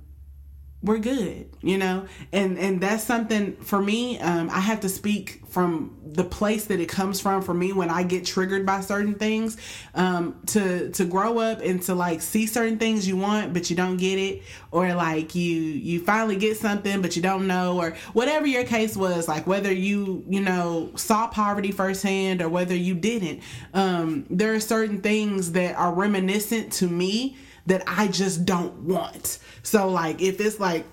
[0.85, 2.05] we're good, you know.
[2.31, 4.19] And and that's something for me.
[4.19, 7.41] Um, I have to speak from the place that it comes from.
[7.41, 9.57] For me, when I get triggered by certain things,
[9.95, 13.75] um, to to grow up and to like see certain things you want but you
[13.75, 17.95] don't get it, or like you you finally get something but you don't know, or
[18.13, 22.93] whatever your case was, like whether you you know saw poverty firsthand or whether you
[22.93, 23.41] didn't.
[23.73, 29.39] Um, there are certain things that are reminiscent to me that I just don't want.
[29.63, 30.85] So like if it's like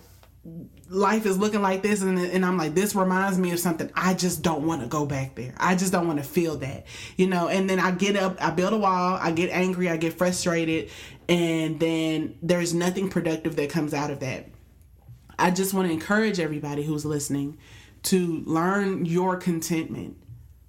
[0.89, 4.15] life is looking like this and, and I'm like this reminds me of something I
[4.15, 5.55] just don't want to go back there.
[5.59, 6.87] I just don't want to feel that.
[7.17, 9.97] You know, and then I get up, I build a wall, I get angry, I
[9.97, 10.91] get frustrated
[11.29, 14.49] and then there's nothing productive that comes out of that.
[15.39, 17.59] I just want to encourage everybody who's listening
[18.05, 20.17] to learn your contentment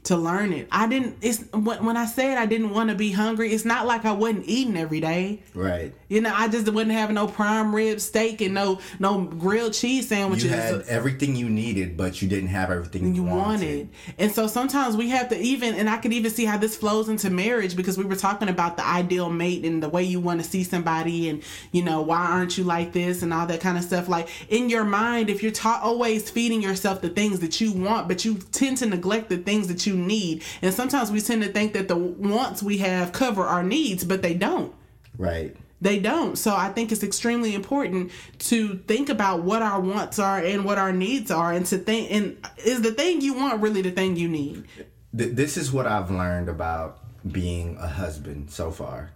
[0.04, 0.68] to learn it.
[0.72, 1.18] I didn't.
[1.22, 3.54] It's when when I said I didn't want to be hungry.
[3.54, 5.42] It's not like I wasn't eating every day.
[5.54, 5.94] Right.
[6.10, 10.10] You know, I just wasn't having no prime rib steak and no no grilled cheese
[10.10, 10.46] sandwiches.
[10.46, 13.89] You had everything you needed, but you didn't have everything you, you wanted.
[14.18, 17.10] And so sometimes we have to even, and I could even see how this flows
[17.10, 20.44] into marriage because we were talking about the ideal mate and the way you want
[20.44, 23.78] to see somebody and, you know, why aren't you like this and all that kind
[23.78, 24.08] of stuff.
[24.08, 28.08] Like in your mind, if you're ta- always feeding yourself the things that you want,
[28.08, 30.43] but you tend to neglect the things that you need.
[30.62, 34.21] And sometimes we tend to think that the wants we have cover our needs, but
[34.21, 34.73] they don't.
[35.17, 35.56] Right.
[35.82, 36.38] They don't.
[36.38, 40.77] So I think it's extremely important to think about what our wants are and what
[40.77, 44.15] our needs are, and to think and is the thing you want really the thing
[44.15, 44.65] you need.
[45.12, 49.12] This is what I've learned about being a husband so far,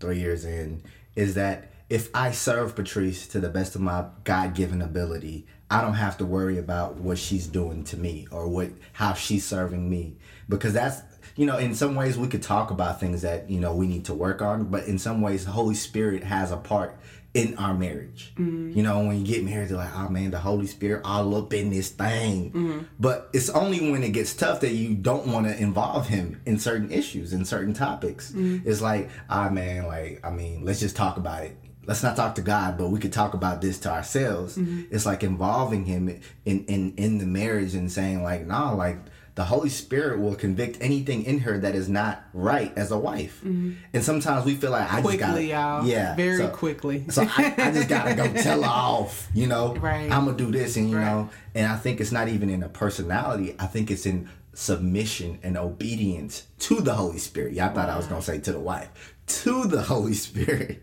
[0.00, 0.82] three years in,
[1.16, 5.80] is that if I serve Patrice to the best of my God given ability, I
[5.80, 9.88] don't have to worry about what she's doing to me or what how she's serving
[9.88, 10.16] me.
[10.48, 11.00] Because that's
[11.34, 14.04] you know, in some ways we could talk about things that, you know, we need
[14.04, 16.98] to work on, but in some ways the Holy Spirit has a part
[17.34, 18.34] in our marriage.
[18.36, 18.76] Mm-hmm.
[18.76, 21.54] You know, when you get married, they're like, oh man, the Holy Spirit all up
[21.54, 22.50] in this thing.
[22.50, 22.80] Mm-hmm.
[23.00, 26.58] But it's only when it gets tough that you don't want to involve him in
[26.58, 28.32] certain issues, in certain topics.
[28.32, 28.68] Mm-hmm.
[28.68, 31.56] It's like, ah man, like, I mean, let's just talk about it.
[31.84, 34.56] Let's not talk to God, but we could talk about this to ourselves.
[34.56, 34.82] Mm-hmm.
[34.94, 36.08] It's like involving him
[36.44, 38.98] in, in, in the marriage and saying like, nah, like
[39.34, 43.38] the Holy Spirit will convict anything in her that is not right as a wife.
[43.38, 43.72] Mm-hmm.
[43.94, 45.86] And sometimes we feel like I Quickly, just gotta, y'all.
[45.86, 47.04] yeah, Very so- quickly.
[47.08, 49.74] so I, I just gotta go tell her off, you know.
[49.74, 50.10] Right.
[50.12, 51.06] I'm gonna do this, and you Right.
[51.06, 53.56] know, and I think it's not even in a personality.
[53.58, 57.54] I think it's in submission and obedience to the Holy Spirit.
[57.54, 60.82] Yeah, I thought I was gonna say to the wife, to the Holy Spirit.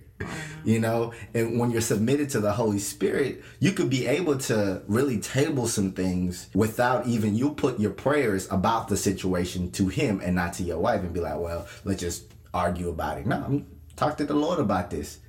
[0.65, 4.81] You know, and when you're submitted to the Holy Spirit, you could be able to
[4.87, 10.19] really table some things without even you put your prayers about the situation to Him
[10.23, 13.63] and not to your wife, and be like, "Well, let's just argue about it." No,
[13.95, 15.19] talk to the Lord about this.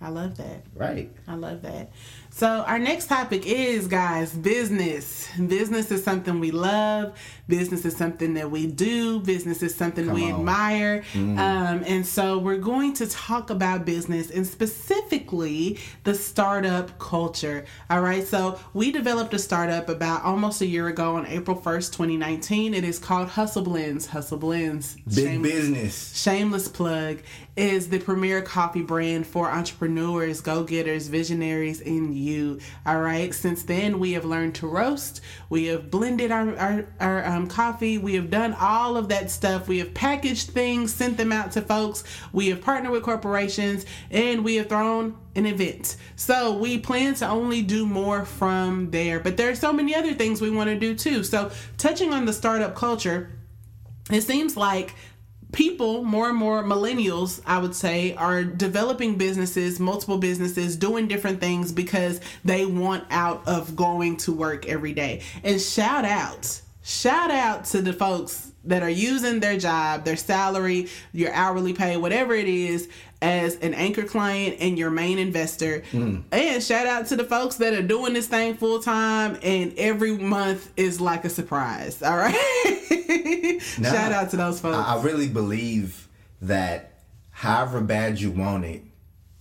[0.00, 0.64] I love that.
[0.74, 1.10] Right.
[1.26, 1.90] I love that.
[2.36, 5.26] So our next topic is guys, business.
[5.38, 7.18] Business is something we love.
[7.48, 9.20] Business is something that we do.
[9.20, 10.32] Business is something we on.
[10.32, 10.38] Mm.
[10.40, 11.04] admire.
[11.14, 17.64] Um, and so we're going to talk about business and specifically the startup culture.
[17.88, 18.26] All right.
[18.26, 22.74] So we developed a startup about almost a year ago on April 1st, 2019.
[22.74, 24.08] It is called Hustle Blends.
[24.08, 24.96] Hustle Blends.
[25.06, 26.22] Big Shameless- business.
[26.22, 27.20] Shameless plug
[27.56, 32.60] is the premier coffee brand for entrepreneurs, go getters, visionaries, and you.
[32.84, 33.34] All right.
[33.34, 35.22] Since then, we have learned to roast.
[35.48, 37.96] We have blended our, our, our um, coffee.
[37.96, 39.68] We have done all of that stuff.
[39.68, 42.04] We have packaged things, sent them out to folks.
[42.32, 45.96] We have partnered with corporations, and we have thrown an event.
[46.14, 49.18] So we plan to only do more from there.
[49.20, 51.24] But there are so many other things we want to do too.
[51.24, 53.30] So touching on the startup culture,
[54.10, 54.94] it seems like
[55.56, 61.40] people, more and more millennials, I would say, are developing businesses, multiple businesses, doing different
[61.40, 65.22] things because they want out of going to work every day.
[65.42, 70.88] And shout out, shout out to the folks that are using their job, their salary,
[71.12, 72.90] your hourly pay, whatever it is,
[73.26, 75.82] as an anchor client and your main investor.
[75.90, 76.22] Mm.
[76.30, 80.16] And shout out to the folks that are doing this thing full time and every
[80.16, 82.02] month is like a surprise.
[82.02, 83.58] All right.
[83.60, 84.76] shout out to those folks.
[84.76, 86.08] I really believe
[86.40, 88.82] that however bad you want it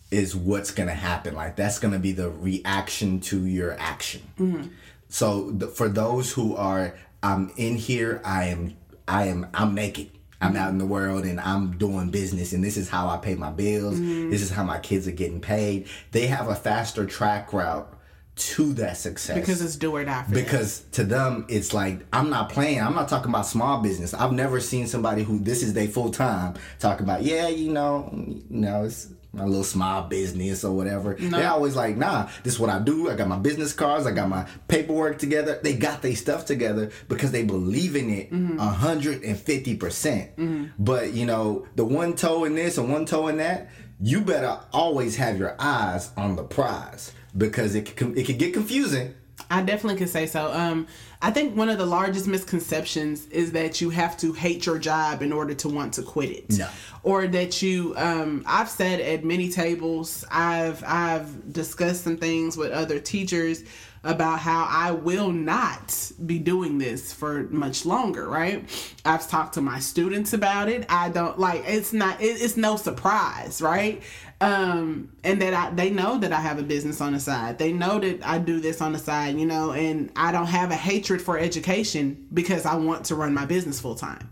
[0.09, 1.35] is what's going to happen.
[1.35, 4.23] Like that's going to be the reaction to your action.
[4.39, 4.67] Mm-hmm.
[5.09, 8.75] So th- for those who are, I'm in here, I am,
[9.07, 10.09] I am, I'm naked.
[10.41, 13.35] I'm out in the world and I'm doing business and this is how I pay
[13.35, 13.95] my bills.
[13.95, 14.29] Mm-hmm.
[14.29, 15.87] This is how my kids are getting paid.
[16.11, 17.91] They have a faster track route
[18.35, 20.25] to that success because it's do or die.
[20.29, 20.89] because them.
[20.91, 22.81] to them, it's like I'm not playing.
[22.81, 24.13] I'm not talking about small business.
[24.13, 27.23] I've never seen somebody who this is their full time talk about.
[27.23, 31.15] Yeah, you know, you know, it's my little small business or whatever.
[31.19, 31.37] No.
[31.37, 33.09] They're always like, nah, this is what I do.
[33.09, 35.59] I got my business cards, I got my paperwork together.
[35.61, 38.59] They got their stuff together because they believe in it mm-hmm.
[38.59, 39.79] 150%.
[39.79, 40.65] percent mm-hmm.
[40.79, 43.69] But, you know, the one toe in this and one toe in that,
[43.99, 48.53] you better always have your eyes on the prize because it can, it can get
[48.53, 49.13] confusing
[49.49, 50.51] I definitely could say so.
[50.51, 50.87] Um,
[51.21, 55.21] I think one of the largest misconceptions is that you have to hate your job
[55.21, 56.57] in order to want to quit it.
[56.57, 56.69] No.
[57.03, 62.71] Or that you, um, I've said at many tables, I've I've discussed some things with
[62.71, 63.63] other teachers
[64.05, 68.63] about how I will not be doing this for much longer, right?
[69.03, 70.85] I've talked to my students about it.
[70.89, 74.03] I don't like it's not it, it's no surprise, right?
[74.41, 77.57] Um and that I they know that I have a business on the side.
[77.57, 80.71] They know that I do this on the side, you know, and I don't have
[80.71, 84.29] a hatred for education because I want to run my business full time.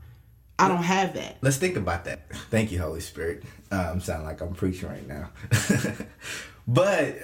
[0.60, 1.38] I don't have that.
[1.42, 2.30] Let's think about that.
[2.50, 3.44] Thank you, Holy Spirit.
[3.72, 5.30] Um, sound like I'm preaching right now.
[6.68, 7.16] but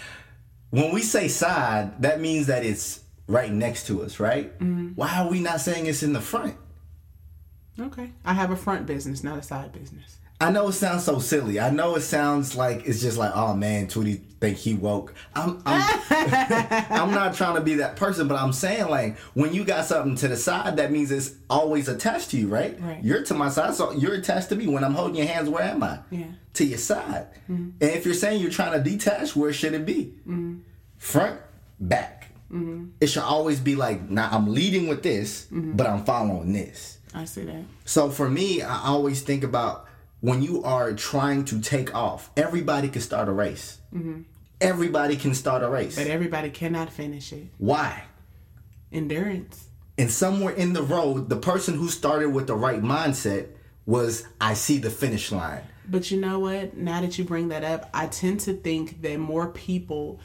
[0.70, 4.58] when we say side, that means that it's right next to us, right?
[4.58, 4.88] Mm-hmm.
[4.94, 6.56] Why are we not saying it's in the front?
[7.78, 8.10] Okay.
[8.24, 10.18] I have a front business, not a side business.
[10.42, 11.60] I know it sounds so silly.
[11.60, 15.14] I know it sounds like it's just like, oh man, Tootie think he woke.
[15.36, 16.00] I'm I'm,
[16.90, 20.16] I'm not trying to be that person, but I'm saying like when you got something
[20.16, 22.76] to the side, that means it's always attached to you, right?
[22.80, 23.02] Right.
[23.04, 24.66] You're to my side, so you're attached to me.
[24.66, 26.00] When I'm holding your hands, where am I?
[26.10, 26.26] Yeah.
[26.54, 27.28] To your side.
[27.48, 27.70] Mm-hmm.
[27.80, 30.14] And if you're saying you're trying to detach, where should it be?
[30.26, 30.58] Mm-hmm.
[30.98, 31.40] Front,
[31.78, 32.32] back.
[32.50, 32.86] Mm-hmm.
[33.00, 35.76] It should always be like, now I'm leading with this, mm-hmm.
[35.76, 36.98] but I'm following this.
[37.14, 37.62] I see that.
[37.84, 39.86] So for me, I always think about
[40.22, 43.78] when you are trying to take off, everybody can start a race.
[43.92, 44.22] Mm-hmm.
[44.60, 45.96] Everybody can start a race.
[45.96, 47.48] But everybody cannot finish it.
[47.58, 48.04] Why?
[48.92, 49.66] Endurance.
[49.98, 53.48] And somewhere in the road, the person who started with the right mindset
[53.84, 55.64] was, I see the finish line.
[55.88, 56.76] But you know what?
[56.76, 60.20] Now that you bring that up, I tend to think that more people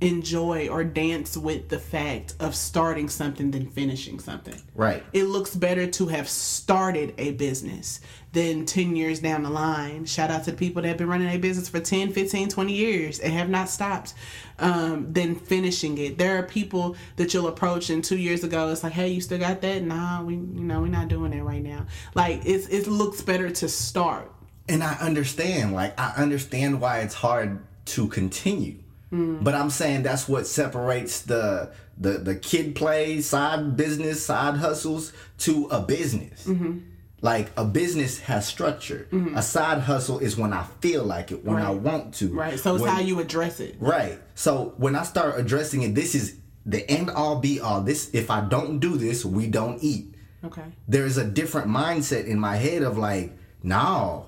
[0.00, 4.60] enjoy or dance with the fact of starting something than finishing something.
[4.74, 5.02] Right.
[5.12, 8.00] It looks better to have started a business
[8.32, 10.04] than 10 years down the line.
[10.04, 12.72] Shout out to the people that have been running a business for 10, 15, 20
[12.72, 14.14] years and have not stopped
[14.60, 16.16] um, than finishing it.
[16.16, 19.38] There are people that you'll approach and two years ago it's like, hey, you still
[19.38, 19.82] got that?
[19.82, 21.86] Nah, we you know, we're not doing that right now.
[22.14, 24.30] Like it's it looks better to start.
[24.68, 25.72] And I understand.
[25.74, 28.76] Like I understand why it's hard to continue
[29.12, 29.42] Mm.
[29.42, 35.12] But I'm saying that's what separates the the the kid play side business side hustles
[35.38, 36.46] to a business.
[36.46, 36.78] Mm-hmm.
[37.20, 39.08] Like a business has structure.
[39.10, 39.36] Mm-hmm.
[39.36, 41.66] A side hustle is when I feel like it, when right.
[41.66, 42.32] I want to.
[42.32, 42.58] Right.
[42.58, 43.76] So it's when, how you address it.
[43.80, 44.20] Right.
[44.36, 47.80] So when I start addressing it, this is the end all be all.
[47.80, 50.14] This if I don't do this, we don't eat.
[50.44, 50.62] Okay.
[50.86, 53.32] There's a different mindset in my head of like,
[53.62, 54.26] no,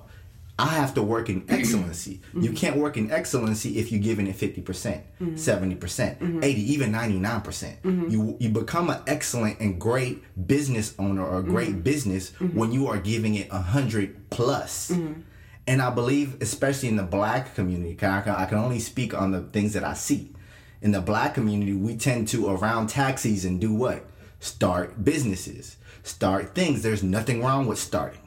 [0.61, 2.21] I have to work in excellency.
[2.29, 2.41] Mm-hmm.
[2.41, 6.43] You can't work in excellency if you're giving it 50%, percent 70%, percent mm-hmm.
[6.43, 7.43] 80, even 99%.
[7.43, 8.09] percent mm-hmm.
[8.09, 11.81] You you become an excellent and great business owner or a great mm-hmm.
[11.81, 12.57] business mm-hmm.
[12.57, 14.91] when you are giving it 100 plus.
[14.91, 15.21] Mm-hmm.
[15.67, 19.31] And I believe especially in the black community, I can, I can only speak on
[19.31, 20.33] the things that I see.
[20.81, 24.05] In the black community, we tend to around taxis and do what?
[24.39, 25.77] Start businesses.
[26.03, 26.81] Start things.
[26.81, 28.20] There's nothing wrong with starting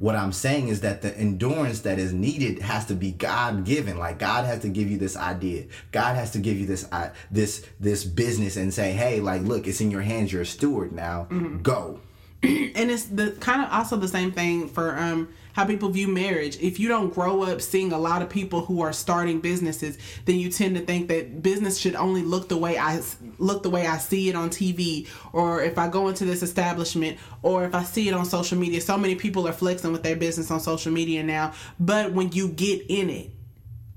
[0.00, 3.96] What I'm saying is that the endurance that is needed has to be God given.
[3.98, 5.66] Like God has to give you this idea.
[5.92, 9.66] God has to give you this uh, this this business and say, "Hey, like look,
[9.68, 10.32] it's in your hands.
[10.32, 11.28] You're a steward now.
[11.62, 12.00] Go."
[12.42, 16.58] and it's the kind of also the same thing for um how people view marriage.
[16.60, 20.36] If you don't grow up seeing a lot of people who are starting businesses, then
[20.36, 23.00] you tend to think that business should only look the way I
[23.38, 27.18] look the way I see it on TV, or if I go into this establishment,
[27.42, 28.80] or if I see it on social media.
[28.80, 32.48] So many people are flexing with their business on social media now, but when you
[32.48, 33.30] get in it,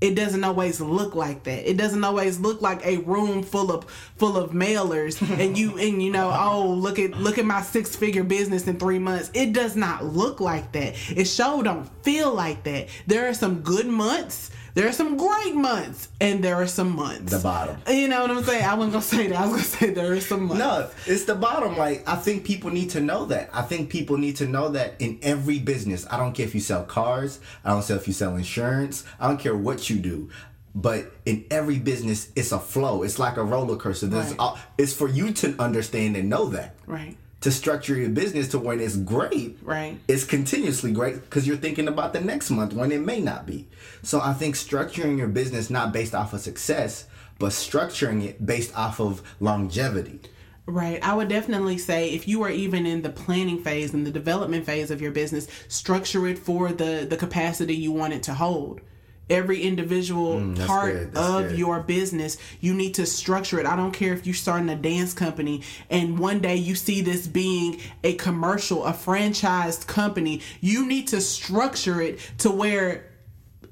[0.00, 1.68] it doesn't always look like that.
[1.68, 3.84] It doesn't always look like a room full of
[4.16, 7.96] full of mailers and you and you know, oh look at look at my six
[7.96, 9.30] figure business in three months.
[9.32, 10.94] It does not look like that.
[11.16, 12.88] It sure don't feel like that.
[13.06, 14.50] There are some good months.
[14.76, 17.32] There are some great months, and there are some months.
[17.32, 17.78] The bottom.
[17.88, 18.62] You know what I'm saying?
[18.62, 19.36] I wasn't gonna say that.
[19.40, 20.58] I was gonna say there are some months.
[20.58, 21.78] No, it's the bottom.
[21.78, 23.48] Like I think people need to know that.
[23.54, 26.06] I think people need to know that in every business.
[26.10, 27.40] I don't care if you sell cars.
[27.64, 29.04] I don't care if you sell insurance.
[29.18, 30.28] I don't care what you do.
[30.74, 33.02] But in every business, it's a flow.
[33.02, 34.08] It's like a roller coaster.
[34.08, 34.38] There's Right.
[34.38, 36.74] all, it's for you to understand and know that.
[36.86, 37.16] Right.
[37.42, 39.98] To structure your business to when it's great, Right.
[40.08, 43.68] it's continuously great because you're thinking about the next month when it may not be.
[44.02, 47.04] So I think structuring your business not based off of success,
[47.38, 50.20] but structuring it based off of longevity.
[50.64, 50.98] Right.
[51.06, 54.64] I would definitely say if you are even in the planning phase and the development
[54.66, 58.80] phase of your business, structure it for the the capacity you want it to hold.
[59.28, 61.58] Every individual Mm, part good, of good.
[61.58, 63.66] your business, you need to structure it.
[63.66, 67.26] I don't care if you're starting a dance company and one day you see this
[67.26, 73.06] being a commercial, a franchised company, you need to structure it to where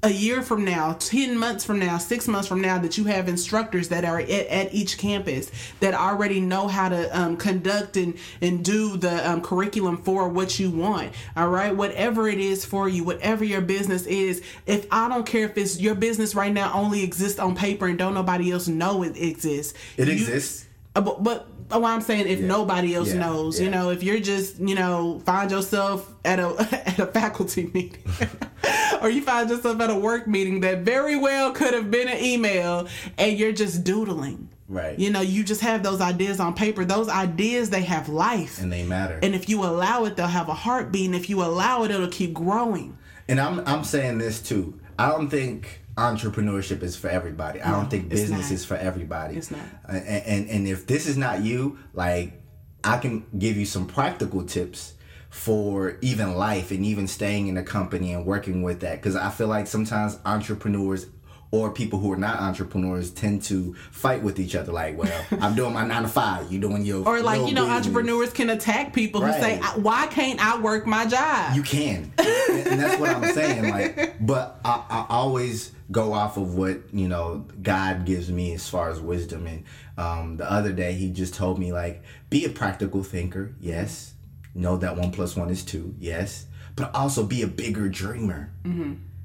[0.05, 3.27] a year from now, 10 months from now, six months from now, that you have
[3.27, 8.15] instructors that are at, at each campus that already know how to um, conduct and,
[8.39, 11.11] and do the um, curriculum for what you want.
[11.35, 11.75] All right.
[11.75, 15.79] Whatever it is for you, whatever your business is, if I don't care if it's
[15.81, 19.73] your business right now only exists on paper and don't nobody else know it exists.
[19.97, 20.64] It you- exists.
[20.95, 23.19] Uh, But, but uh, what I'm saying, if nobody else Yeah.
[23.19, 23.65] knows, Yeah.
[23.65, 26.47] you know, if you're just, you know, find yourself at a
[26.87, 28.03] at a faculty meeting,
[29.01, 32.23] or you find yourself at a work meeting that very well could have been an
[32.23, 32.87] email,
[33.17, 34.49] and you're just doodling.
[34.67, 34.97] Right.
[34.97, 36.85] You know, you just have those ideas on paper.
[36.85, 38.59] Those ideas, they have life.
[38.59, 39.19] and they matter.
[39.21, 41.05] And if you allow it, they'll have a heartbeat.
[41.05, 42.97] And if you allow it, it'll keep growing.
[43.27, 44.79] And I'm I'm saying this too.
[44.97, 47.61] I don't think entrepreneurship is for everybody.
[47.61, 49.35] I don't think business is for everybody.
[49.37, 49.61] It's not.
[49.87, 52.41] Uh, And, and and if this is not you, like
[52.83, 54.93] I can give you some practical tips
[55.29, 59.29] for even life and even staying in a company and working with that because I
[59.29, 61.07] feel like sometimes entrepreneurs
[61.51, 65.55] or people who are not entrepreneurs tend to fight with each other like well i'm
[65.55, 67.77] doing my nine to five you doing your Or like, you know, business.
[67.87, 71.55] entrepreneurs can attack people who say, why can't I work my job?
[71.55, 73.69] You can, and and that's what I'm saying.
[73.69, 78.67] Like, but I, I always go off of what you know God gives me as
[78.67, 79.47] far as wisdom.
[79.47, 79.63] And
[79.97, 83.53] um, the other day, He just told me like, be a practical thinker.
[83.59, 84.13] Yes,
[84.53, 85.95] know that one plus one is two.
[85.99, 88.51] Yes, but also be a bigger dreamer.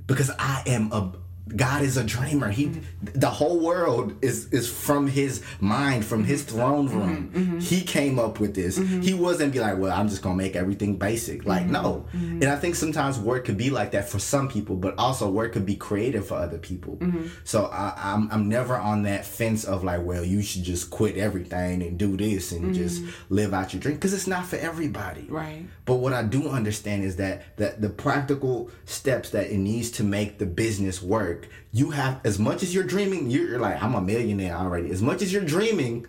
[0.06, 1.12] Because I am a
[1.48, 2.50] God is a dreamer.
[2.50, 3.18] He, mm-hmm.
[3.18, 6.56] the whole world is is from His mind, from His mm-hmm.
[6.56, 7.30] throne room.
[7.34, 7.58] Mm-hmm.
[7.58, 8.76] He came up with this.
[8.76, 11.44] He wasn't be like, well, I'm just gonna make everything basic.
[11.44, 12.06] Like, no.
[12.12, 15.52] And I think sometimes work could be like that for some people, but also work
[15.52, 16.98] could be creative for other people.
[17.44, 21.16] So I, I'm I'm never on that fence of like, well, you should just quit
[21.16, 25.26] everything and do this and just live out your dream because it's not for everybody.
[25.28, 25.66] Right.
[25.84, 30.04] But what I do understand is that that the practical steps that it needs to
[30.04, 31.39] make the business work,
[31.72, 34.90] you have as much as you're dreaming, you're like, I'm a millionaire already.
[34.90, 36.06] As much as you're dreaming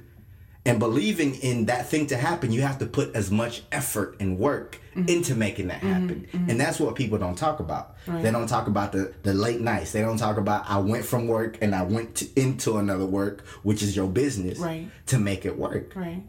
[0.65, 4.37] and believing in that thing to happen, you have to put as much effort and
[4.37, 5.09] work mm-hmm.
[5.09, 5.93] into making that mm-hmm.
[5.93, 6.27] happen.
[6.31, 6.49] Mm-hmm.
[6.49, 7.95] And that's what people don't talk about.
[8.07, 9.91] They don't talk about the, the late nights.
[9.91, 13.45] They don't talk about I went from work and I went to, into another work,
[13.63, 14.89] which is your business, Right.
[15.07, 15.93] to make it work.
[15.95, 16.23] Right.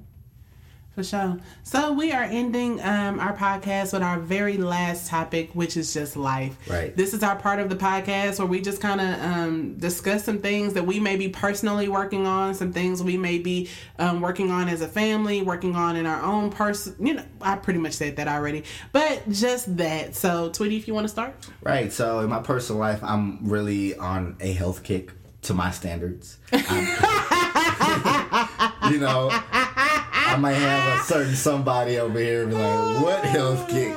[0.95, 1.39] For sure.
[1.63, 6.19] So we are ending um, our podcast with our very last topic, which is just
[6.19, 6.55] life.
[6.69, 6.95] Right.
[6.95, 10.41] This is our part of the podcast where we just kind of um, discuss some
[10.41, 14.51] things that we may be personally working on, some things we may be um, working
[14.51, 16.95] on as a family, working on in our own person.
[17.01, 20.15] You know, I pretty much said that already, but just that.
[20.15, 21.35] So, Tweety, if you want to start.
[21.63, 21.91] Right.
[21.91, 25.13] So in my personal life, I'm really on a health kick
[25.43, 26.37] to my standards.
[28.91, 29.31] You know,
[30.33, 33.95] I might have a certain somebody over here be like, "What health kick?"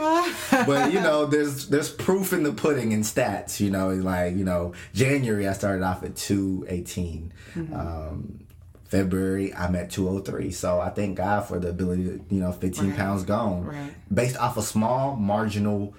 [0.65, 3.59] But you know, there's there's proof in the pudding in stats.
[3.59, 7.33] You know, like you know, January I started off at two eighteen.
[7.55, 8.45] Um,
[8.85, 10.51] February I'm at 203.
[10.51, 13.65] So I thank God for the ability to, you know, 15 pounds gone.
[13.65, 13.93] Right.
[14.13, 15.95] Based off a small marginal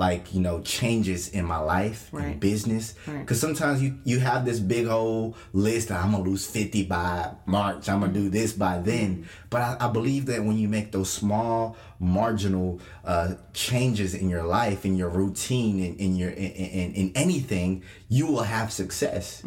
[0.00, 2.24] like you know changes in my life Right.
[2.24, 3.20] and business Right.
[3.20, 7.30] because sometimes you you have this big old list that i'm gonna lose 50 by
[7.44, 10.90] march i'm gonna do this by then but I, I believe that when you make
[10.90, 16.50] those small marginal uh, changes in your life in your routine in, in your in,
[16.80, 19.42] in, in anything you will have success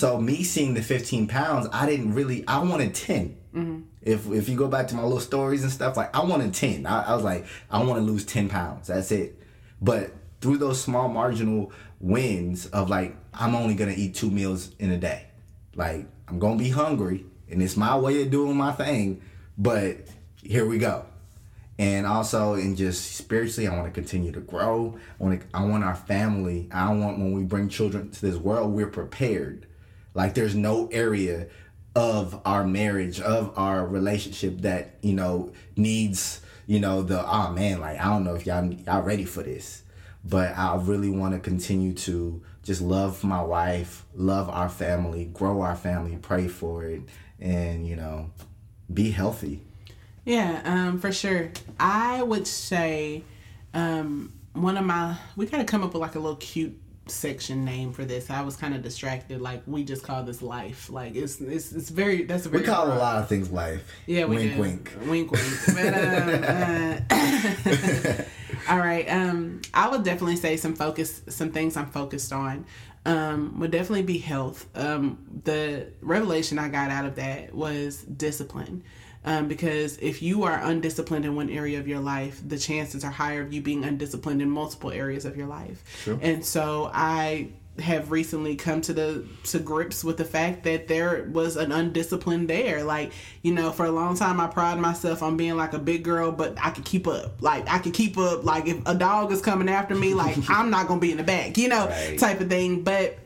[0.00, 3.36] so me seeing the 15 pounds i didn't really i wanted 10
[4.02, 6.84] if if you go back to my little stories and stuff, like I wanted ten.
[6.86, 8.88] I, I was like, I want to lose ten pounds.
[8.88, 9.38] That's it.
[9.84, 11.70] But through those small marginal
[12.00, 15.26] wins of like, I'm only gonna eat two meals in a day.
[15.76, 19.20] Like I'm gonna be hungry, and it's my way of doing my thing.
[19.58, 19.98] But
[20.42, 21.04] here we go.
[21.78, 24.96] And also, in just spiritually, I want to continue to grow.
[25.20, 26.68] I want to, I want our family.
[26.72, 29.66] I want when we bring children to this world, we're prepared.
[30.14, 31.48] Like there's no area
[31.94, 37.80] of our marriage, of our relationship that you know needs you know the oh man,
[37.80, 39.82] like I don't know if y'all y'all ready for this,
[40.24, 45.60] but I really want to continue to just love my wife, love our family, grow
[45.60, 47.02] our family, pray for it,
[47.40, 48.30] and you know,
[48.92, 49.60] be healthy.
[50.24, 51.50] Yeah, um, for sure.
[51.78, 53.22] I would say
[53.74, 57.92] um, one of my we gotta come up with like a little cute section name
[57.92, 58.30] for this.
[58.30, 59.40] I was kind of distracted.
[59.40, 60.90] Like we just call this life.
[60.90, 63.82] Like it's it's it's very that's a very We call a lot of things life.
[64.06, 64.60] Yeah, we wink, do.
[64.60, 64.92] wink.
[65.06, 65.46] wink, wink.
[65.74, 68.22] But um, uh,
[68.72, 69.06] all right.
[69.08, 72.64] Um, I would definitely say some focus, some things I'm focused on.
[73.06, 74.66] Um, would definitely be health.
[74.74, 78.82] Um, the revelation I got out of that was discipline.
[79.26, 83.10] Um, because if you are undisciplined in one area of your life, the chances are
[83.10, 85.82] higher of you being undisciplined in multiple areas of your life.
[86.04, 86.18] True.
[86.20, 87.48] And so I
[87.80, 92.48] have recently come to the to grips with the fact that there was an undisciplined
[92.48, 92.84] there.
[92.84, 93.12] Like,
[93.42, 96.30] you know, for a long time I pride myself on being like a big girl,
[96.30, 97.40] but I could keep up.
[97.42, 98.44] Like I could keep up.
[98.44, 101.24] Like if a dog is coming after me, like I'm not gonna be in the
[101.24, 102.18] back, you know, Right.
[102.18, 102.82] type of thing.
[102.84, 103.18] But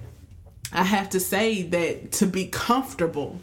[0.72, 3.40] I have to say that to be comfortable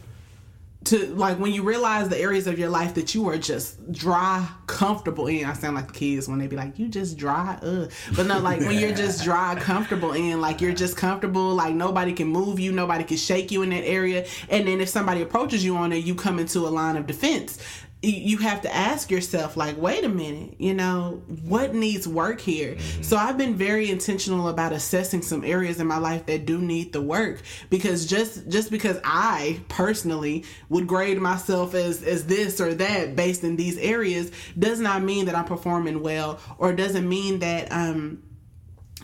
[0.86, 4.48] to like when you realize the areas of your life that you are just dry,
[4.68, 5.46] comfortable in.
[5.46, 7.88] I sound like the kids when they be like, "You just dry," uh.
[8.16, 12.14] but no, like when you're just dry, comfortable in, like you're just comfortable, like nobody
[12.14, 15.66] can move you, nobody can shake you in that area, and then if somebody approaches
[15.66, 17.58] you on it, you come into a line of defense.
[18.06, 22.40] You- You have to ask yourself, like, wait a minute, you know, what needs work
[22.42, 22.78] here?
[23.02, 26.94] So I've been very intentional about assessing some areas in my life that do need
[26.94, 32.74] the work because just just because I personally would grade myself as as this or
[32.76, 37.40] that based in these areas does not mean that I'm performing well or doesn't mean
[37.40, 38.20] that um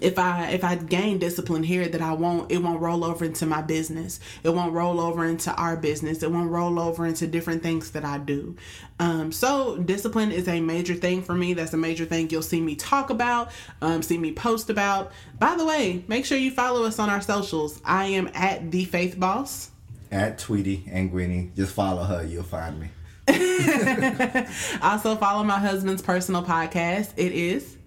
[0.02, 3.46] if I if I gain discipline here that I won't it won't roll over into
[3.46, 4.20] my business.
[4.44, 6.24] It won't roll over into our business.
[6.24, 8.56] It won't roll over into different things that I do.
[9.00, 11.54] Um, so discipline is a major thing for me.
[11.54, 15.12] That's a major thing you'll see me talk about, um, see me post about.
[15.40, 17.82] By the way, make sure you follow us on our socials.
[17.86, 19.72] I am at the Faith Boss.
[20.12, 22.26] At Tweety and Gwynny, just follow her.
[22.26, 22.90] You'll find me.
[24.82, 27.14] Also follow my husband's personal podcast.
[27.16, 27.78] It is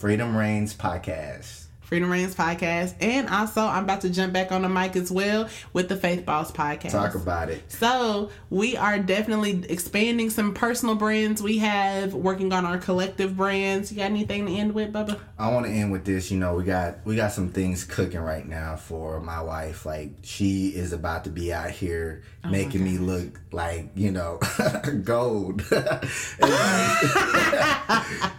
[0.00, 1.69] Freedom Reigns podcast.
[1.90, 2.94] Freedom Reigns Podcast.
[3.00, 6.24] And also I'm about to jump back on the mic as well with the Faith
[6.24, 6.92] Boss Podcast.
[6.92, 7.64] Talk about it.
[7.66, 13.90] So we are definitely expanding some personal brands we have, working on our collective brands.
[13.90, 15.18] You got anything to end with, Bubba?
[15.36, 16.30] I want to end with this.
[16.30, 19.84] You know, we got we got some things cooking right now for my wife.
[19.84, 24.38] Like she is about to be out here oh making me look like you know
[25.02, 25.64] gold.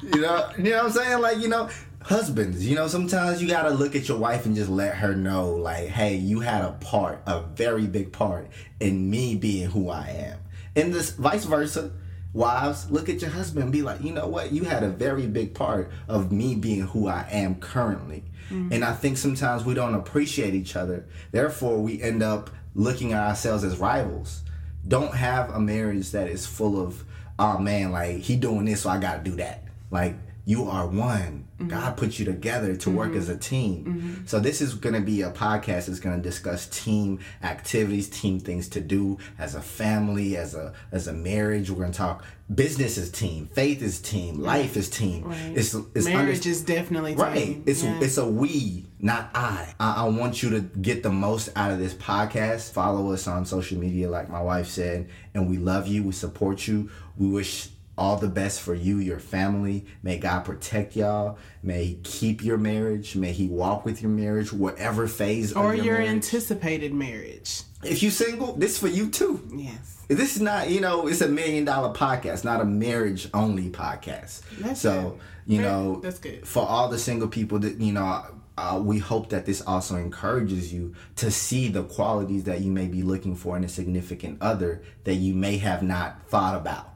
[0.01, 1.21] You know, you know what I'm saying?
[1.21, 1.69] Like you know,
[2.03, 2.65] husbands.
[2.67, 5.87] You know, sometimes you gotta look at your wife and just let her know, like,
[5.87, 8.49] hey, you had a part, a very big part
[8.79, 10.39] in me being who I am,
[10.75, 11.91] and this vice versa.
[12.33, 14.53] Wives, look at your husband and be like, you know what?
[14.53, 18.23] You had a very big part of me being who I am currently.
[18.49, 18.71] Mm-hmm.
[18.71, 21.05] And I think sometimes we don't appreciate each other.
[21.31, 24.43] Therefore, we end up looking at ourselves as rivals.
[24.87, 27.03] Don't have a marriage that is full of,
[27.37, 29.65] oh man, like he doing this, so I gotta do that.
[29.89, 31.47] Like you are one.
[31.59, 31.95] God mm-hmm.
[31.95, 33.39] put you together to work as a mm-hmm.
[33.39, 33.85] team.
[33.85, 34.25] Mm-hmm.
[34.25, 38.39] So this is going to be a podcast that's going to discuss team activities, team
[38.39, 41.69] things to do as a family, as a as a marriage.
[41.69, 42.23] We're going to talk
[42.53, 45.23] business is team, faith is team, life is team.
[45.23, 45.53] Right.
[45.55, 47.61] It's it's Marriage under- is definitely Right.
[47.65, 47.99] It's Yeah.
[48.01, 49.73] it's a we, not I.
[49.79, 50.05] I.
[50.05, 52.71] I want you to get the most out of this podcast.
[52.71, 56.03] Follow us on social media, like my wife said, and we love you.
[56.03, 56.89] We support you.
[57.17, 59.85] We wish all the best for you, your family.
[60.01, 61.37] May God protect y'all.
[61.61, 63.15] May He keep your marriage.
[63.15, 66.09] May He walk with your marriage, whatever phase or of your, your marriage.
[66.09, 67.63] anticipated marriage.
[67.83, 69.47] if you single, this is for you too.
[69.53, 70.03] Yes.
[70.07, 74.41] This is not, you know, it's a million dollar podcast, not a marriage only podcast.
[74.59, 75.19] That's so, good.
[75.53, 76.45] you know, that's good.
[76.45, 78.25] For all the single people that, you know,
[78.57, 82.87] uh, we hope that this also encourages you to see the qualities that you may
[82.87, 86.90] be looking for in a significant other that you may have not thought about.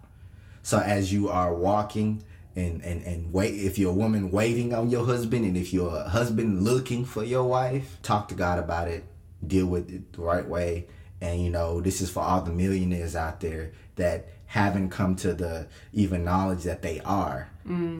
[0.66, 2.24] So as you are walking
[2.55, 5.95] and, and, and wait, if you're a woman waiting on your husband and if you're
[5.95, 9.03] a husband looking for your wife, talk to God about it,
[9.45, 10.88] deal with it the right way.
[11.22, 15.36] And you know, this is for all the millionaires out there that haven't come to
[15.36, 17.47] the even knowledge that they are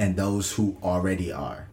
[0.01, 1.70] and those who already are.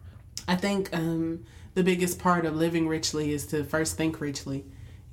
[0.47, 4.63] I think um, the biggest part of living richly is to first think richly,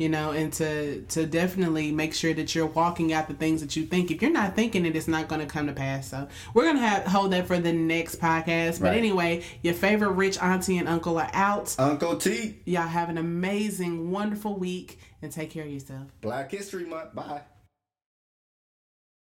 [0.00, 3.76] you know, and to to definitely make sure that you're walking out the things that
[3.76, 4.10] you think.
[4.10, 6.08] If you're not thinking it, it's not going to come to pass.
[6.08, 8.80] So we're gonna have hold that for the next podcast.
[8.80, 8.96] But Right.
[8.96, 11.76] anyway, your favorite rich auntie and uncle are out.
[11.78, 16.06] Uncle T, Y'all have an amazing, wonderful week, and take care of yourself.
[16.22, 17.14] Black History Month.
[17.14, 17.42] Bye.